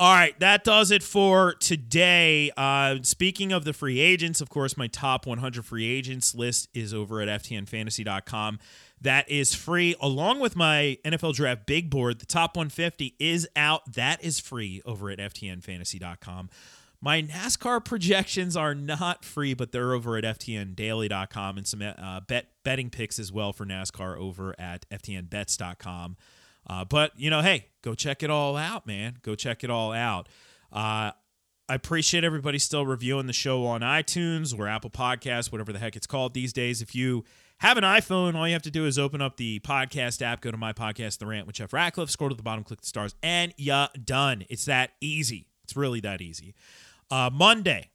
All 0.00 0.14
right, 0.14 0.40
that 0.40 0.64
does 0.64 0.90
it 0.90 1.02
for 1.02 1.56
today. 1.56 2.50
Uh, 2.56 3.00
speaking 3.02 3.52
of 3.52 3.66
the 3.66 3.74
free 3.74 4.00
agents, 4.00 4.40
of 4.40 4.48
course, 4.48 4.78
my 4.78 4.86
top 4.86 5.26
100 5.26 5.62
free 5.62 5.86
agents 5.86 6.34
list 6.34 6.70
is 6.72 6.94
over 6.94 7.20
at 7.20 7.28
FTNFantasy.com. 7.42 8.60
That 9.02 9.30
is 9.30 9.54
free, 9.54 9.94
along 10.00 10.40
with 10.40 10.56
my 10.56 10.96
NFL 11.04 11.34
Draft 11.34 11.66
Big 11.66 11.90
Board. 11.90 12.18
The 12.18 12.24
top 12.24 12.56
150 12.56 13.14
is 13.18 13.46
out. 13.54 13.92
That 13.92 14.24
is 14.24 14.40
free 14.40 14.80
over 14.86 15.10
at 15.10 15.18
FTNFantasy.com. 15.18 16.48
My 17.02 17.20
NASCAR 17.20 17.84
projections 17.84 18.56
are 18.56 18.74
not 18.74 19.22
free, 19.22 19.52
but 19.52 19.70
they're 19.70 19.92
over 19.92 20.16
at 20.16 20.24
FTNDaily.com 20.24 21.58
and 21.58 21.66
some 21.66 21.82
uh, 21.82 22.20
bet 22.20 22.46
betting 22.64 22.88
picks 22.88 23.18
as 23.18 23.30
well 23.30 23.52
for 23.52 23.66
NASCAR 23.66 24.16
over 24.16 24.58
at 24.58 24.88
FTNBets.com. 24.88 26.16
Uh, 26.70 26.84
but, 26.84 27.10
you 27.16 27.30
know, 27.30 27.42
hey, 27.42 27.66
go 27.82 27.96
check 27.96 28.22
it 28.22 28.30
all 28.30 28.56
out, 28.56 28.86
man. 28.86 29.16
Go 29.22 29.34
check 29.34 29.64
it 29.64 29.70
all 29.70 29.92
out. 29.92 30.28
Uh, 30.72 31.10
I 31.68 31.74
appreciate 31.74 32.22
everybody 32.22 32.60
still 32.60 32.86
reviewing 32.86 33.26
the 33.26 33.32
show 33.32 33.66
on 33.66 33.80
iTunes 33.80 34.56
or 34.56 34.68
Apple 34.68 34.90
Podcasts, 34.90 35.50
whatever 35.50 35.72
the 35.72 35.80
heck 35.80 35.96
it's 35.96 36.06
called 36.06 36.32
these 36.32 36.52
days. 36.52 36.80
If 36.80 36.94
you 36.94 37.24
have 37.58 37.76
an 37.76 37.82
iPhone, 37.82 38.36
all 38.36 38.46
you 38.46 38.52
have 38.52 38.62
to 38.62 38.70
do 38.70 38.86
is 38.86 39.00
open 39.00 39.20
up 39.20 39.36
the 39.36 39.58
podcast 39.60 40.22
app, 40.22 40.42
go 40.42 40.52
to 40.52 40.56
my 40.56 40.72
podcast, 40.72 41.18
The 41.18 41.26
Rant 41.26 41.48
with 41.48 41.56
Jeff 41.56 41.72
Ratcliffe, 41.72 42.08
scroll 42.08 42.30
to 42.30 42.36
the 42.36 42.42
bottom, 42.42 42.62
click 42.62 42.82
the 42.82 42.86
stars, 42.86 43.16
and 43.20 43.52
ya 43.56 43.88
done. 44.04 44.44
It's 44.48 44.66
that 44.66 44.92
easy. 45.00 45.48
It's 45.64 45.74
really 45.74 45.98
that 46.00 46.20
easy. 46.20 46.54
Uh, 47.10 47.30
Monday 47.32 47.89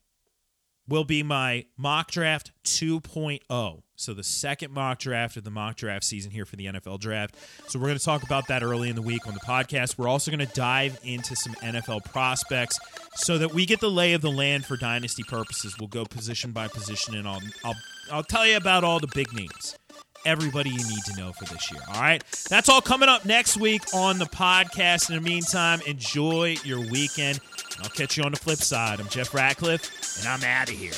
will 0.87 1.03
be 1.03 1.23
my 1.23 1.65
mock 1.77 2.11
draft 2.11 2.51
2.0. 2.63 3.81
So 3.97 4.13
the 4.13 4.23
second 4.23 4.73
mock 4.73 4.99
draft 4.99 5.37
of 5.37 5.43
the 5.43 5.51
mock 5.51 5.77
draft 5.77 6.03
season 6.03 6.31
here 6.31 6.45
for 6.45 6.57
the 6.57 6.65
NFL 6.65 6.99
draft. 6.99 7.35
So 7.67 7.79
we're 7.79 7.87
going 7.87 7.97
to 7.97 8.03
talk 8.03 8.23
about 8.23 8.47
that 8.47 8.61
early 8.61 8.89
in 8.89 8.95
the 8.95 9.01
week 9.01 9.25
on 9.25 9.33
the 9.33 9.39
podcast. 9.39 9.97
We're 9.97 10.09
also 10.09 10.31
going 10.31 10.45
to 10.45 10.53
dive 10.53 10.99
into 11.03 11.35
some 11.35 11.53
NFL 11.55 12.05
prospects 12.05 12.77
so 13.15 13.37
that 13.37 13.53
we 13.53 13.65
get 13.65 13.79
the 13.79 13.89
lay 13.89 14.13
of 14.13 14.21
the 14.21 14.31
land 14.31 14.65
for 14.65 14.75
dynasty 14.75 15.23
purposes. 15.23 15.75
We'll 15.79 15.87
go 15.87 16.05
position 16.05 16.51
by 16.51 16.67
position 16.67 17.15
and 17.15 17.27
I'll 17.27 17.41
I'll 17.63 17.75
I'll 18.11 18.23
tell 18.23 18.45
you 18.45 18.57
about 18.57 18.83
all 18.83 18.99
the 18.99 19.09
big 19.13 19.33
names 19.33 19.75
everybody 20.25 20.69
you 20.69 20.77
need 20.77 21.03
to 21.05 21.15
know 21.17 21.31
for 21.31 21.45
this 21.45 21.71
year. 21.71 21.81
All 21.93 22.01
right. 22.01 22.23
That's 22.49 22.69
all 22.69 22.81
coming 22.81 23.09
up 23.09 23.25
next 23.25 23.57
week 23.57 23.81
on 23.93 24.19
the 24.19 24.25
podcast. 24.25 25.09
In 25.09 25.15
the 25.15 25.21
meantime, 25.21 25.81
enjoy 25.87 26.57
your 26.63 26.79
weekend. 26.79 27.39
And 27.75 27.83
I'll 27.83 27.89
catch 27.89 28.17
you 28.17 28.23
on 28.23 28.31
the 28.31 28.39
flip 28.39 28.59
side. 28.59 28.99
I'm 28.99 29.07
Jeff 29.09 29.33
Ratcliffe, 29.33 30.19
and 30.19 30.27
I'm 30.27 30.43
out 30.43 30.69
of 30.69 30.75
here. 30.75 30.93